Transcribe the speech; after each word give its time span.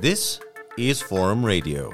This 0.00 0.40
is 0.78 1.02
Forum 1.02 1.44
Radio. 1.44 1.92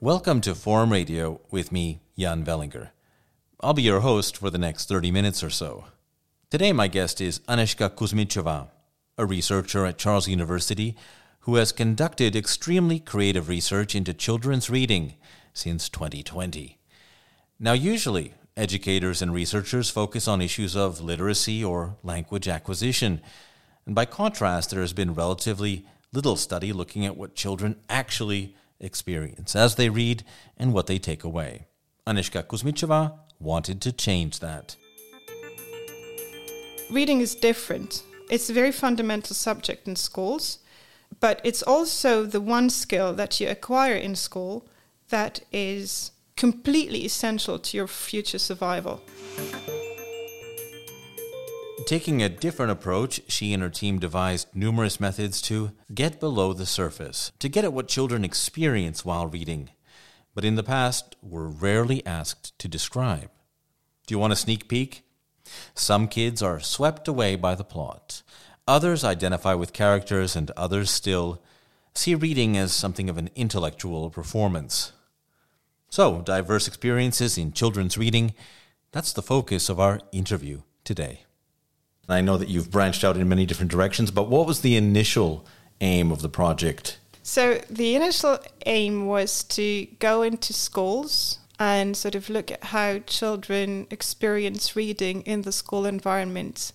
Welcome 0.00 0.40
to 0.40 0.56
Forum 0.56 0.90
Radio 0.90 1.40
with 1.52 1.70
me, 1.70 2.00
Jan 2.18 2.44
Velinger. 2.44 2.88
I'll 3.60 3.72
be 3.72 3.82
your 3.82 4.00
host 4.00 4.36
for 4.36 4.50
the 4.50 4.58
next 4.58 4.88
30 4.88 5.12
minutes 5.12 5.44
or 5.44 5.50
so. 5.50 5.84
Today, 6.50 6.72
my 6.72 6.88
guest 6.88 7.20
is 7.20 7.38
Anežka 7.46 7.88
Kuzmičová, 7.90 8.70
a 9.16 9.26
researcher 9.26 9.86
at 9.86 9.96
Charles 9.96 10.26
University 10.26 10.96
who 11.42 11.54
has 11.54 11.70
conducted 11.70 12.34
extremely 12.34 12.98
creative 12.98 13.48
research 13.48 13.94
into 13.94 14.12
children's 14.12 14.68
reading 14.68 15.14
since 15.52 15.88
2020. 15.88 16.80
Now, 17.60 17.74
usually, 17.74 18.34
educators 18.58 19.22
and 19.22 19.32
researchers 19.32 19.88
focus 19.88 20.26
on 20.26 20.42
issues 20.42 20.76
of 20.76 21.00
literacy 21.00 21.64
or 21.64 21.96
language 22.02 22.48
acquisition. 22.48 23.22
And 23.86 23.94
by 23.94 24.04
contrast, 24.04 24.70
there 24.70 24.80
has 24.80 24.92
been 24.92 25.14
relatively 25.14 25.86
little 26.12 26.36
study 26.36 26.72
looking 26.72 27.06
at 27.06 27.16
what 27.16 27.34
children 27.34 27.76
actually 27.88 28.54
experience 28.80 29.54
as 29.54 29.76
they 29.76 29.88
read 29.88 30.24
and 30.56 30.74
what 30.74 30.86
they 30.86 30.98
take 30.98 31.24
away. 31.24 31.66
Anežka 32.06 32.42
Kuzmičová 32.42 33.18
wanted 33.38 33.80
to 33.82 33.92
change 33.92 34.40
that. 34.40 34.76
Reading 36.90 37.20
is 37.20 37.34
different. 37.34 38.02
It's 38.30 38.50
a 38.50 38.54
very 38.54 38.72
fundamental 38.72 39.34
subject 39.34 39.86
in 39.86 39.96
schools, 39.96 40.58
but 41.20 41.40
it's 41.44 41.62
also 41.62 42.24
the 42.24 42.40
one 42.40 42.70
skill 42.70 43.12
that 43.14 43.40
you 43.40 43.48
acquire 43.48 43.94
in 43.94 44.16
school 44.16 44.66
that 45.10 45.40
is 45.52 46.12
completely 46.38 47.04
essential 47.04 47.58
to 47.58 47.76
your 47.76 47.88
future 47.88 48.38
survival. 48.38 49.02
Taking 51.84 52.22
a 52.22 52.28
different 52.28 52.70
approach, 52.70 53.20
she 53.28 53.52
and 53.52 53.62
her 53.62 53.70
team 53.70 53.98
devised 53.98 54.48
numerous 54.54 55.00
methods 55.00 55.42
to 55.42 55.72
get 55.92 56.20
below 56.20 56.52
the 56.52 56.66
surface, 56.66 57.32
to 57.40 57.48
get 57.48 57.64
at 57.64 57.72
what 57.72 57.88
children 57.88 58.24
experience 58.24 59.04
while 59.04 59.26
reading, 59.26 59.70
but 60.34 60.44
in 60.44 60.54
the 60.54 60.62
past 60.62 61.16
were 61.22 61.48
rarely 61.48 62.06
asked 62.06 62.56
to 62.60 62.68
describe. 62.68 63.30
Do 64.06 64.14
you 64.14 64.18
want 64.18 64.32
a 64.32 64.36
sneak 64.36 64.68
peek? 64.68 65.02
Some 65.74 66.06
kids 66.06 66.40
are 66.40 66.60
swept 66.60 67.08
away 67.08 67.34
by 67.34 67.56
the 67.56 67.64
plot. 67.64 68.22
Others 68.68 69.02
identify 69.02 69.54
with 69.54 69.72
characters, 69.72 70.36
and 70.36 70.50
others 70.52 70.90
still 70.90 71.42
see 71.94 72.14
reading 72.14 72.56
as 72.56 72.72
something 72.72 73.08
of 73.10 73.18
an 73.18 73.30
intellectual 73.34 74.10
performance. 74.10 74.92
So, 75.90 76.20
diverse 76.20 76.68
experiences 76.68 77.38
in 77.38 77.52
children's 77.52 77.96
reading, 77.96 78.34
that's 78.92 79.12
the 79.12 79.22
focus 79.22 79.68
of 79.68 79.80
our 79.80 80.00
interview 80.12 80.62
today. 80.84 81.22
I 82.08 82.20
know 82.20 82.36
that 82.36 82.48
you've 82.48 82.70
branched 82.70 83.04
out 83.04 83.16
in 83.16 83.28
many 83.28 83.46
different 83.46 83.70
directions, 83.70 84.10
but 84.10 84.28
what 84.28 84.46
was 84.46 84.60
the 84.60 84.76
initial 84.76 85.46
aim 85.80 86.10
of 86.10 86.22
the 86.22 86.28
project? 86.28 86.98
So, 87.22 87.60
the 87.70 87.94
initial 87.94 88.38
aim 88.66 89.06
was 89.06 89.44
to 89.44 89.86
go 89.98 90.22
into 90.22 90.52
schools 90.52 91.38
and 91.58 91.96
sort 91.96 92.14
of 92.14 92.30
look 92.30 92.50
at 92.50 92.64
how 92.64 92.98
children 93.00 93.86
experience 93.90 94.76
reading 94.76 95.22
in 95.22 95.42
the 95.42 95.52
school 95.52 95.86
environment, 95.86 96.72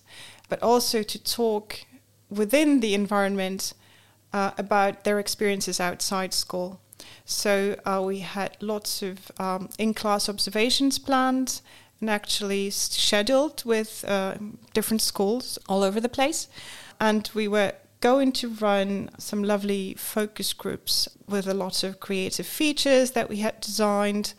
but 0.48 0.62
also 0.62 1.02
to 1.02 1.22
talk 1.22 1.80
within 2.28 2.80
the 2.80 2.94
environment 2.94 3.72
uh, 4.32 4.50
about 4.58 5.04
their 5.04 5.18
experiences 5.18 5.80
outside 5.80 6.34
school. 6.34 6.80
So, 7.24 7.78
uh, 7.84 8.02
we 8.04 8.20
had 8.20 8.56
lots 8.60 9.02
of 9.02 9.30
um, 9.38 9.68
in 9.78 9.94
class 9.94 10.28
observations 10.28 10.98
planned 10.98 11.60
and 12.00 12.10
actually 12.10 12.70
scheduled 12.70 13.64
with 13.64 14.04
uh, 14.06 14.34
different 14.74 15.00
schools 15.00 15.58
all 15.68 15.82
over 15.82 16.00
the 16.00 16.08
place. 16.08 16.48
And 17.00 17.28
we 17.34 17.48
were 17.48 17.72
going 18.00 18.32
to 18.32 18.50
run 18.50 19.08
some 19.16 19.42
lovely 19.42 19.94
focus 19.94 20.52
groups 20.52 21.08
with 21.26 21.46
a 21.46 21.54
lot 21.54 21.82
of 21.82 22.00
creative 22.00 22.46
features 22.46 23.12
that 23.12 23.30
we 23.30 23.38
had 23.38 23.58
designed. 23.60 24.34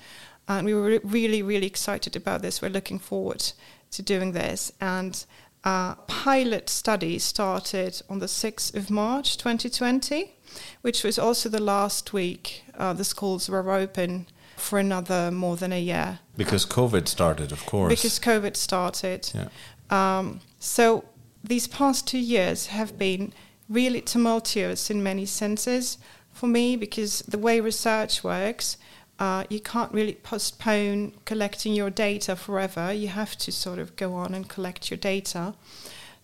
And 0.47 0.67
we 0.67 0.75
were 0.75 0.83
re- 0.83 0.99
really, 1.03 1.41
really 1.41 1.65
excited 1.65 2.15
about 2.15 2.43
this. 2.43 2.61
We're 2.61 2.69
looking 2.69 2.99
forward 2.99 3.51
to 3.91 4.03
doing 4.03 4.33
this. 4.33 4.71
And 4.79 5.25
a 5.63 5.97
pilot 6.05 6.69
study 6.69 7.17
started 7.17 7.99
on 8.07 8.19
the 8.19 8.27
6th 8.27 8.75
of 8.75 8.91
March 8.91 9.37
2020, 9.37 10.34
which 10.81 11.03
was 11.03 11.19
also 11.19 11.49
the 11.49 11.61
last 11.61 12.13
week 12.13 12.63
uh, 12.77 12.93
the 12.93 13.03
schools 13.03 13.49
were 13.49 13.71
open 13.71 14.27
for 14.57 14.79
another 14.79 15.31
more 15.31 15.57
than 15.57 15.71
a 15.73 15.81
year. 15.81 16.19
Because 16.37 16.65
COVID 16.65 17.07
started, 17.07 17.51
of 17.51 17.65
course. 17.65 17.89
Because 17.89 18.19
COVID 18.19 18.55
started. 18.55 19.31
Yeah. 19.33 19.49
Um, 19.89 20.41
so 20.59 21.05
these 21.43 21.67
past 21.67 22.07
two 22.07 22.19
years 22.19 22.67
have 22.67 22.97
been 22.97 23.33
really 23.69 24.01
tumultuous 24.01 24.89
in 24.89 25.01
many 25.03 25.25
senses 25.25 25.97
for 26.31 26.47
me 26.47 26.75
because 26.75 27.19
the 27.19 27.37
way 27.37 27.59
research 27.59 28.23
works, 28.23 28.77
uh, 29.19 29.45
you 29.49 29.59
can't 29.59 29.91
really 29.93 30.15
postpone 30.15 31.13
collecting 31.25 31.73
your 31.73 31.89
data 31.89 32.35
forever. 32.35 32.91
You 32.91 33.07
have 33.07 33.37
to 33.37 33.51
sort 33.51 33.79
of 33.79 33.95
go 33.95 34.13
on 34.13 34.33
and 34.33 34.47
collect 34.47 34.91
your 34.91 34.97
data. 34.97 35.53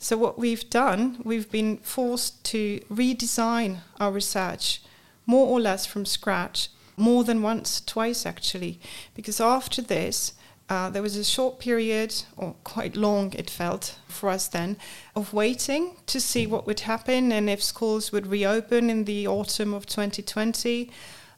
So, 0.03 0.17
what 0.17 0.39
we've 0.39 0.67
done, 0.67 1.21
we've 1.23 1.51
been 1.51 1.77
forced 1.77 2.43
to 2.45 2.79
redesign 2.91 3.81
our 3.99 4.11
research 4.11 4.81
more 5.27 5.45
or 5.45 5.61
less 5.61 5.85
from 5.85 6.07
scratch 6.07 6.69
more 6.97 7.23
than 7.23 7.43
once, 7.43 7.79
twice 7.79 8.25
actually, 8.25 8.79
because 9.13 9.39
after 9.39 9.79
this, 9.79 10.33
uh, 10.69 10.89
there 10.89 11.03
was 11.03 11.15
a 11.15 11.23
short 11.23 11.59
period, 11.59 12.15
or 12.35 12.55
quite 12.63 12.95
long 12.97 13.31
it 13.33 13.47
felt 13.47 13.99
for 14.07 14.29
us 14.29 14.47
then, 14.47 14.75
of 15.15 15.33
waiting 15.33 15.97
to 16.07 16.19
see 16.19 16.47
what 16.47 16.65
would 16.65 16.79
happen 16.79 17.31
and 17.31 17.47
if 17.47 17.61
schools 17.61 18.11
would 18.11 18.25
reopen 18.25 18.89
in 18.89 19.03
the 19.03 19.27
autumn 19.27 19.71
of 19.71 19.85
2020. 19.85 20.89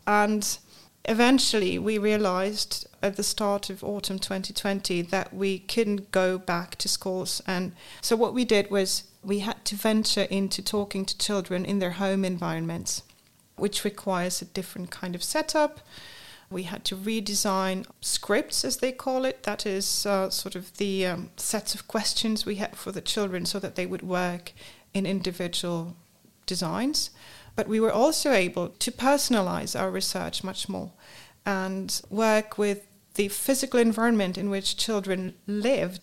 And 0.07 0.57
eventually 1.05 1.77
we 1.77 1.97
realized 1.97 2.87
at 3.01 3.15
the 3.15 3.23
start 3.23 3.69
of 3.69 3.83
autumn 3.83 4.19
2020 4.19 5.01
that 5.01 5.33
we 5.33 5.59
couldn't 5.59 6.11
go 6.11 6.37
back 6.37 6.75
to 6.77 6.87
schools. 6.87 7.41
And 7.45 7.73
so 8.01 8.15
what 8.15 8.33
we 8.33 8.45
did 8.45 8.71
was 8.71 9.03
we 9.23 9.39
had 9.39 9.63
to 9.65 9.75
venture 9.75 10.27
into 10.29 10.61
talking 10.61 11.05
to 11.05 11.17
children 11.17 11.65
in 11.65 11.79
their 11.79 11.91
home 11.91 12.23
environments 12.23 13.03
which 13.55 13.83
requires 13.83 14.41
a 14.41 14.45
different 14.45 14.91
kind 14.91 15.15
of 15.15 15.23
setup. 15.23 15.79
We 16.49 16.63
had 16.63 16.83
to 16.85 16.95
redesign 16.95 17.85
scripts, 18.01 18.63
as 18.63 18.77
they 18.77 18.91
call 18.91 19.25
it. 19.25 19.43
That 19.43 19.65
is 19.65 20.05
uh, 20.05 20.29
sort 20.29 20.55
of 20.55 20.75
the 20.77 21.05
um, 21.05 21.29
sets 21.37 21.73
of 21.73 21.87
questions 21.87 22.45
we 22.45 22.55
had 22.55 22.75
for 22.75 22.91
the 22.91 23.01
children 23.01 23.45
so 23.45 23.59
that 23.59 23.75
they 23.75 23.85
would 23.85 24.03
work 24.03 24.53
in 24.93 25.05
individual 25.05 25.95
designs. 26.45 27.09
But 27.55 27.67
we 27.67 27.79
were 27.79 27.91
also 27.91 28.31
able 28.31 28.69
to 28.69 28.91
personalize 28.91 29.79
our 29.79 29.91
research 29.91 30.43
much 30.43 30.67
more 30.67 30.91
and 31.45 32.01
work 32.09 32.57
with 32.57 32.87
the 33.15 33.27
physical 33.27 33.79
environment 33.79 34.37
in 34.37 34.49
which 34.49 34.77
children 34.77 35.35
lived 35.45 36.01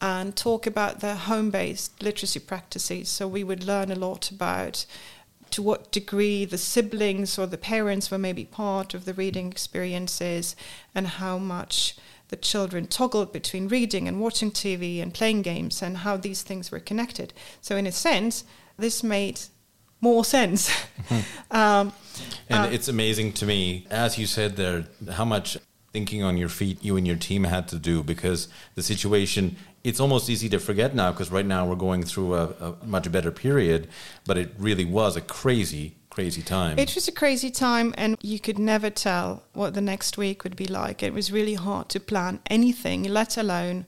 and 0.00 0.34
talk 0.34 0.66
about 0.66 1.00
their 1.00 1.14
home 1.14 1.50
based 1.50 2.02
literacy 2.02 2.40
practices. 2.40 3.08
So 3.08 3.28
we 3.28 3.44
would 3.44 3.64
learn 3.64 3.90
a 3.90 3.96
lot 3.96 4.30
about 4.30 4.86
to 5.50 5.62
what 5.62 5.92
degree 5.92 6.44
the 6.44 6.58
siblings 6.58 7.38
or 7.38 7.46
the 7.46 7.58
parents 7.58 8.10
were 8.10 8.18
maybe 8.18 8.44
part 8.44 8.94
of 8.94 9.04
the 9.04 9.14
reading 9.14 9.50
experiences 9.50 10.56
and 10.94 11.06
how 11.06 11.38
much 11.38 11.96
the 12.28 12.36
children 12.36 12.86
toggled 12.86 13.32
between 13.32 13.66
reading 13.68 14.06
and 14.06 14.20
watching 14.20 14.52
TV 14.52 15.02
and 15.02 15.12
playing 15.12 15.42
games 15.42 15.82
and 15.82 15.98
how 15.98 16.16
these 16.16 16.42
things 16.42 16.70
were 16.70 16.78
connected. 16.78 17.32
So, 17.60 17.76
in 17.76 17.86
a 17.86 17.92
sense, 17.92 18.44
this 18.78 19.02
made 19.02 19.40
more 20.00 20.24
sense. 20.24 20.70
Mm-hmm. 21.08 21.56
um, 21.56 21.92
and 22.48 22.66
uh, 22.66 22.68
it's 22.70 22.88
amazing 22.88 23.32
to 23.34 23.46
me, 23.46 23.86
as 23.90 24.18
you 24.18 24.26
said 24.26 24.56
there, 24.56 24.84
how 25.12 25.24
much 25.24 25.56
thinking 25.92 26.22
on 26.22 26.36
your 26.36 26.48
feet 26.48 26.82
you 26.84 26.96
and 26.96 27.06
your 27.06 27.16
team 27.16 27.44
had 27.44 27.66
to 27.68 27.76
do 27.76 28.02
because 28.02 28.48
the 28.76 28.82
situation 28.82 29.56
it's 29.82 29.98
almost 29.98 30.28
easy 30.28 30.48
to 30.48 30.58
forget 30.58 30.94
now 30.94 31.10
because 31.10 31.30
right 31.30 31.46
now 31.46 31.66
we're 31.66 31.74
going 31.74 32.02
through 32.02 32.34
a, 32.34 32.44
a, 32.60 32.76
much 32.84 33.10
better 33.10 33.30
period, 33.30 33.88
but 34.26 34.36
it 34.36 34.52
really 34.58 34.84
was 34.84 35.16
a 35.16 35.20
crazy, 35.20 35.94
crazy 36.10 36.42
time. 36.42 36.78
It 36.78 36.94
was 36.94 37.08
a 37.08 37.12
crazy 37.12 37.50
time, 37.50 37.94
and 37.96 38.16
you 38.20 38.38
could 38.38 38.58
never 38.58 38.90
tell 38.90 39.42
what 39.54 39.74
the 39.74 39.80
next 39.80 40.18
week 40.18 40.44
would 40.44 40.56
be 40.56 40.66
like. 40.66 41.02
It 41.02 41.14
was 41.14 41.32
really 41.32 41.54
hard 41.54 41.88
to 41.90 42.00
plan 42.00 42.40
anything, 42.50 43.04
let 43.04 43.38
alone 43.38 43.86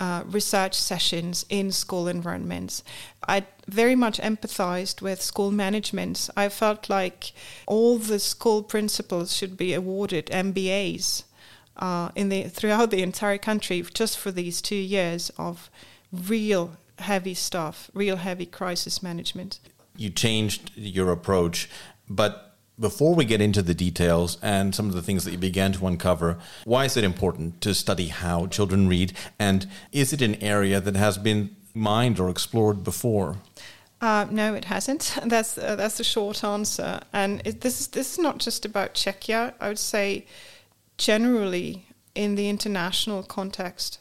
uh, 0.00 0.22
research 0.26 0.74
sessions 0.74 1.44
in 1.48 1.72
school 1.72 2.08
environments. 2.08 2.82
I 3.26 3.46
very 3.66 3.94
much 3.94 4.18
empathized 4.20 5.02
with 5.02 5.20
school 5.20 5.50
management. 5.50 6.30
I 6.36 6.48
felt 6.48 6.88
like 6.88 7.32
all 7.66 7.98
the 7.98 8.18
school 8.18 8.62
principals 8.62 9.36
should 9.36 9.56
be 9.56 9.74
awarded 9.74 10.26
MBAs 10.26 11.24
uh, 11.76 12.10
in 12.14 12.28
the 12.28 12.44
throughout 12.44 12.90
the 12.90 13.02
entire 13.02 13.38
country 13.38 13.84
just 13.94 14.18
for 14.18 14.30
these 14.30 14.62
two 14.62 14.76
years 14.76 15.30
of 15.36 15.70
real 16.12 16.76
heavy 16.98 17.34
stuff, 17.34 17.90
real 17.94 18.16
heavy 18.16 18.46
crisis 18.46 19.02
management. 19.02 19.58
You 19.96 20.10
changed 20.10 20.70
your 20.76 21.10
approach, 21.10 21.68
but 22.08 22.47
before 22.78 23.14
we 23.14 23.24
get 23.24 23.40
into 23.40 23.62
the 23.62 23.74
details 23.74 24.38
and 24.42 24.74
some 24.74 24.88
of 24.88 24.94
the 24.94 25.02
things 25.02 25.24
that 25.24 25.32
you 25.32 25.38
began 25.38 25.72
to 25.72 25.86
uncover, 25.86 26.38
why 26.64 26.84
is 26.84 26.96
it 26.96 27.04
important 27.04 27.60
to 27.62 27.74
study 27.74 28.08
how 28.08 28.46
children 28.46 28.88
read? 28.88 29.12
And 29.38 29.66
is 29.92 30.12
it 30.12 30.22
an 30.22 30.36
area 30.36 30.80
that 30.80 30.96
has 30.96 31.18
been 31.18 31.56
mined 31.74 32.20
or 32.20 32.28
explored 32.28 32.84
before? 32.84 33.36
Uh, 34.00 34.26
no, 34.30 34.54
it 34.54 34.66
hasn't. 34.66 35.16
That's 35.24 35.58
uh, 35.58 35.74
that's 35.74 35.98
the 35.98 36.04
short 36.04 36.44
answer. 36.44 37.00
And 37.12 37.42
it, 37.44 37.62
this 37.62 37.80
is 37.80 37.88
this 37.88 38.12
is 38.12 38.18
not 38.18 38.38
just 38.38 38.64
about 38.64 38.94
Czechia. 38.94 39.54
I 39.60 39.68
would 39.68 39.78
say, 39.78 40.24
generally 40.98 41.84
in 42.14 42.36
the 42.36 42.48
international 42.48 43.24
context, 43.24 43.98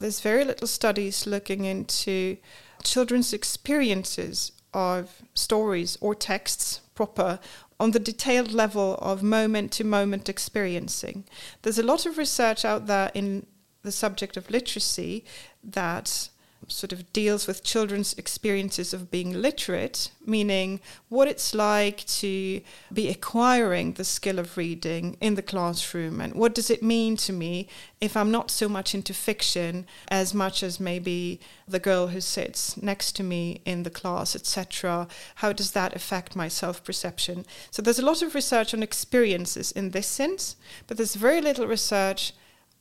there's 0.00 0.20
very 0.20 0.44
little 0.44 0.66
studies 0.66 1.28
looking 1.28 1.64
into 1.64 2.38
children's 2.82 3.32
experiences 3.32 4.50
of 4.74 5.22
stories 5.34 5.96
or 6.00 6.14
texts 6.14 6.80
proper 6.94 7.38
on 7.78 7.90
the 7.90 7.98
detailed 7.98 8.52
level 8.52 8.94
of 9.00 9.22
moment 9.22 9.72
to 9.72 9.84
moment 9.84 10.28
experiencing. 10.28 11.24
There's 11.62 11.78
a 11.78 11.82
lot 11.82 12.06
of 12.06 12.18
research 12.18 12.64
out 12.64 12.86
there 12.86 13.10
in 13.14 13.46
the 13.82 13.92
subject 13.92 14.36
of 14.36 14.50
literacy 14.50 15.24
that 15.62 16.30
sort 16.68 16.92
of 16.92 17.12
deals 17.12 17.46
with 17.46 17.62
children's 17.62 18.12
experiences 18.14 18.92
of 18.92 19.10
being 19.10 19.32
literate, 19.32 20.10
meaning 20.24 20.80
what 21.08 21.28
it's 21.28 21.54
like 21.54 22.04
to 22.06 22.60
be 22.92 23.08
acquiring 23.08 23.92
the 23.92 24.04
skill 24.04 24.38
of 24.38 24.56
reading 24.56 25.16
in 25.20 25.34
the 25.36 25.42
classroom, 25.42 26.20
and 26.20 26.34
what 26.34 26.54
does 26.54 26.70
it 26.70 26.82
mean 26.82 27.16
to 27.16 27.32
me 27.32 27.68
if 28.00 28.16
I'm 28.16 28.30
not 28.30 28.50
so 28.50 28.68
much 28.68 28.94
into 28.94 29.14
fiction 29.14 29.86
as 30.08 30.34
much 30.34 30.62
as 30.62 30.80
maybe 30.80 31.40
the 31.68 31.78
girl 31.78 32.08
who 32.08 32.20
sits 32.20 32.80
next 32.82 33.12
to 33.12 33.22
me 33.22 33.60
in 33.64 33.84
the 33.84 33.90
class, 33.90 34.34
etc. 34.34 35.08
How 35.36 35.52
does 35.52 35.70
that 35.72 35.94
affect 35.94 36.36
my 36.36 36.48
self 36.48 36.82
perception? 36.84 37.46
So 37.70 37.80
there's 37.80 37.98
a 37.98 38.04
lot 38.04 38.22
of 38.22 38.34
research 38.34 38.74
on 38.74 38.82
experiences 38.82 39.72
in 39.72 39.90
this 39.90 40.06
sense, 40.06 40.56
but 40.86 40.96
there's 40.96 41.14
very 41.14 41.40
little 41.40 41.66
research 41.66 42.32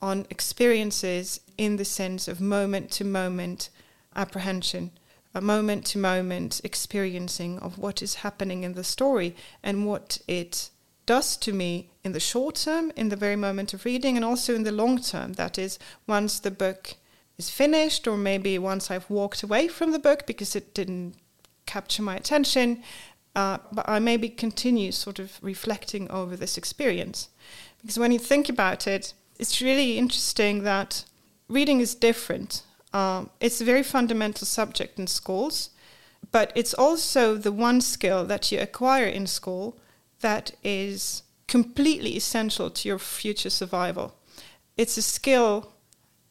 on 0.06 0.28
experiences 0.30 1.40
in 1.58 1.78
the 1.78 1.84
sense 2.00 2.28
of 2.28 2.40
moment 2.40 2.92
to 2.92 3.04
moment 3.04 3.70
apprehension, 4.16 4.92
a 5.34 5.42
moment 5.42 5.84
to 5.84 5.98
moment 5.98 6.62
experiencing 6.64 7.58
of 7.58 7.80
what 7.80 8.04
is 8.04 8.22
happening 8.26 8.64
in 8.64 8.74
the 8.74 8.84
story 8.84 9.36
and 9.64 9.88
what 9.88 10.20
it 10.28 10.70
does 11.08 11.36
to 11.36 11.52
me 11.52 11.90
in 12.04 12.12
the 12.12 12.20
short 12.20 12.54
term, 12.54 12.92
in 12.96 13.10
the 13.10 13.16
very 13.16 13.36
moment 13.36 13.74
of 13.74 13.84
reading, 13.84 14.16
and 14.16 14.24
also 14.24 14.54
in 14.54 14.64
the 14.64 14.72
long 14.72 15.02
term. 15.02 15.34
That 15.34 15.58
is, 15.58 15.80
once 16.06 16.40
the 16.40 16.52
book 16.52 16.94
is 17.40 17.50
finished, 17.50 18.08
or 18.08 18.16
maybe 18.16 18.60
once 18.60 18.92
I've 18.92 19.10
walked 19.10 19.42
away 19.42 19.68
from 19.68 19.92
the 19.92 20.06
book 20.08 20.28
because 20.28 20.56
it 20.56 20.76
didn't 20.76 21.16
capture 21.66 22.04
my 22.04 22.16
attention, 22.16 22.84
uh, 23.36 23.58
but 23.72 23.90
I 23.90 23.98
maybe 23.98 24.30
continue 24.30 24.92
sort 24.92 25.18
of 25.18 25.40
reflecting 25.42 26.12
over 26.12 26.36
this 26.36 26.60
experience. 26.60 27.30
Because 27.82 27.98
when 27.98 28.12
you 28.12 28.20
think 28.20 28.50
about 28.50 28.86
it, 28.86 29.16
it's 29.40 29.62
really 29.62 29.98
interesting 29.98 30.64
that 30.64 31.06
reading 31.48 31.80
is 31.80 31.96
different. 31.96 32.64
Um, 32.94 33.30
it's 33.40 33.62
a 33.62 33.66
very 33.66 33.84
fundamental 33.84 34.48
subject 34.48 34.98
in 34.98 35.08
schools, 35.08 35.72
but 36.32 36.52
it's 36.56 36.74
also 36.74 37.36
the 37.36 37.52
one 37.52 37.82
skill 37.82 38.26
that 38.26 38.52
you 38.52 38.60
acquire 38.60 39.06
in 39.06 39.28
school 39.28 39.78
that 40.22 40.52
is 40.64 41.24
completely 41.48 42.16
essential 42.16 42.70
to 42.70 42.88
your 42.88 43.00
future 43.00 43.50
survival. 43.50 44.16
It's 44.78 44.98
a 44.98 45.02
skill 45.02 45.74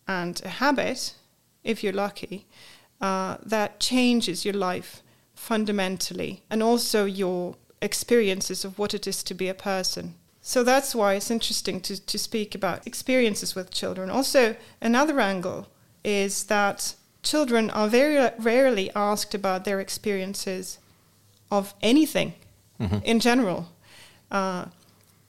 and 0.09 0.41
a 0.45 0.49
habit, 0.49 1.15
if 1.63 1.83
you're 1.83 1.93
lucky, 1.93 2.47
uh, 3.01 3.37
that 3.45 3.81
changes 3.81 4.45
your 4.45 4.55
life 4.55 5.03
fundamentally 5.35 6.43
and 6.51 6.63
also 6.63 7.05
your 7.05 7.57
experiences 7.83 8.65
of 8.65 8.79
what 8.79 8.95
it 8.95 9.07
is 9.07 9.23
to 9.25 9.35
be 9.35 9.49
a 9.49 9.55
person. 9.55 10.15
So 10.47 10.63
that's 10.63 10.95
why 10.95 11.15
it's 11.15 11.31
interesting 11.31 11.81
to, 11.81 11.99
to 11.99 12.19
speak 12.19 12.55
about 12.55 12.87
experiences 12.87 13.55
with 13.55 13.71
children. 13.71 14.11
Also, 14.11 14.57
another 14.79 15.19
angle 15.19 15.69
is 16.05 16.45
that 16.45 16.95
children 17.23 17.71
are 17.71 17.89
very 17.89 18.31
rarely 18.39 18.91
asked 18.95 19.35
about 19.35 19.65
their 19.65 19.81
experiences 19.81 20.79
of 21.51 21.73
anything 21.81 22.35
mm-hmm. 22.79 22.99
in 23.05 23.21
general. 23.21 23.71
Uh, 24.31 24.67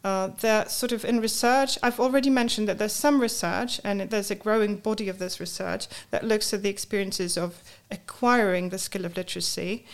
uh, 0.04 0.32
they're 0.42 0.68
sort 0.68 0.92
of 0.92 1.06
in 1.06 1.22
research. 1.22 1.78
I've 1.82 2.02
already 2.02 2.30
mentioned 2.30 2.68
that 2.68 2.78
there's 2.78 2.92
some 2.92 3.22
research, 3.22 3.80
and 3.86 4.02
there's 4.02 4.32
a 4.32 4.36
growing 4.36 4.76
body 4.76 5.08
of 5.08 5.18
this 5.18 5.40
research 5.40 5.88
that 6.12 6.26
looks 6.26 6.54
at 6.54 6.62
the 6.62 6.70
experiences 6.70 7.38
of 7.38 7.64
acquiring 7.90 8.68
the 8.68 8.78
skill 8.78 9.06
of 9.06 9.16
literacy. 9.16 9.86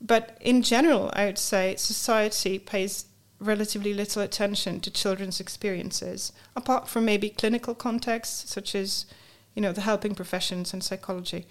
But 0.00 0.38
in 0.40 0.62
general, 0.62 1.10
I 1.12 1.26
would 1.26 1.38
say 1.38 1.76
society 1.76 2.58
pays 2.58 3.04
relatively 3.40 3.94
little 3.94 4.22
attention 4.22 4.80
to 4.80 4.90
children's 4.90 5.40
experiences, 5.40 6.32
apart 6.54 6.88
from 6.88 7.04
maybe 7.04 7.30
clinical 7.30 7.74
contexts 7.74 8.50
such 8.50 8.74
as, 8.74 9.06
you 9.54 9.62
know, 9.62 9.72
the 9.72 9.80
helping 9.80 10.14
professions 10.14 10.72
and 10.72 10.84
psychology. 10.84 11.46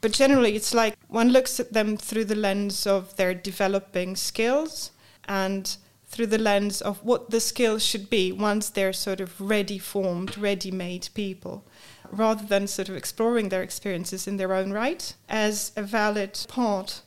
But 0.00 0.12
generally, 0.12 0.56
it's 0.56 0.74
like 0.74 0.96
one 1.08 1.30
looks 1.30 1.60
at 1.60 1.72
them 1.72 1.96
through 1.96 2.24
the 2.24 2.34
lens 2.34 2.86
of 2.86 3.16
their 3.16 3.34
developing 3.34 4.16
skills 4.16 4.90
and 5.28 5.76
through 6.06 6.26
the 6.26 6.38
lens 6.38 6.82
of 6.82 7.04
what 7.04 7.30
the 7.30 7.40
skills 7.40 7.84
should 7.84 8.10
be 8.10 8.32
once 8.32 8.68
they're 8.68 8.92
sort 8.92 9.20
of 9.20 9.40
ready 9.40 9.78
formed, 9.78 10.36
ready 10.36 10.70
made 10.70 11.08
people, 11.14 11.64
rather 12.10 12.44
than 12.44 12.66
sort 12.66 12.88
of 12.88 12.96
exploring 12.96 13.48
their 13.48 13.62
experiences 13.62 14.26
in 14.26 14.36
their 14.36 14.52
own 14.52 14.72
right 14.72 15.14
as 15.28 15.70
a 15.76 15.82
valid 15.82 16.44
part 16.48 17.02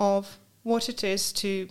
of 0.00 0.38
what 0.62 0.88
it 0.88 1.04
is 1.04 1.32
to 1.32 1.68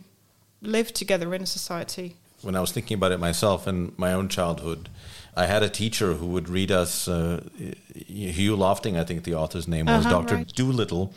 live 0.62 0.94
together 0.94 1.34
in 1.34 1.42
a 1.42 1.46
society. 1.46 2.16
When 2.42 2.56
I 2.56 2.62
was 2.62 2.72
thinking 2.72 2.96
about 2.96 3.12
it 3.12 3.20
myself 3.20 3.68
in 3.68 3.94
my 3.98 4.14
own 4.14 4.30
childhood, 4.30 4.90
I 5.36 5.46
had 5.46 5.64
a 5.64 5.70
teacher 5.70 6.14
who 6.14 6.28
would 6.28 6.50
read 6.50 6.72
us 6.72 7.08
uh, 7.08 7.42
Hugh 7.96 8.56
Lofting, 8.56 8.98
I 8.98 9.04
think 9.04 9.24
the 9.24 9.36
author's 9.36 9.68
name 9.68 9.86
was, 9.86 10.06
uh-huh, 10.06 10.10
Doctor 10.10 10.36
right. 10.36 10.54
Dolittle, 10.56 11.14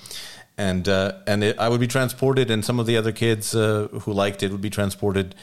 and 0.59 0.89
uh, 0.89 1.13
and 1.27 1.43
it, 1.45 1.59
I 1.59 1.69
would 1.69 1.81
be 1.81 1.87
transported, 1.87 2.51
and 2.51 2.65
some 2.65 2.79
of 2.79 2.87
the 2.87 2.97
other 2.97 3.13
kids 3.13 3.55
uh, 3.55 3.89
who 4.03 4.13
liked 4.13 4.43
it 4.43 4.51
would 4.51 4.61
be 4.61 4.71
transported 4.71 5.35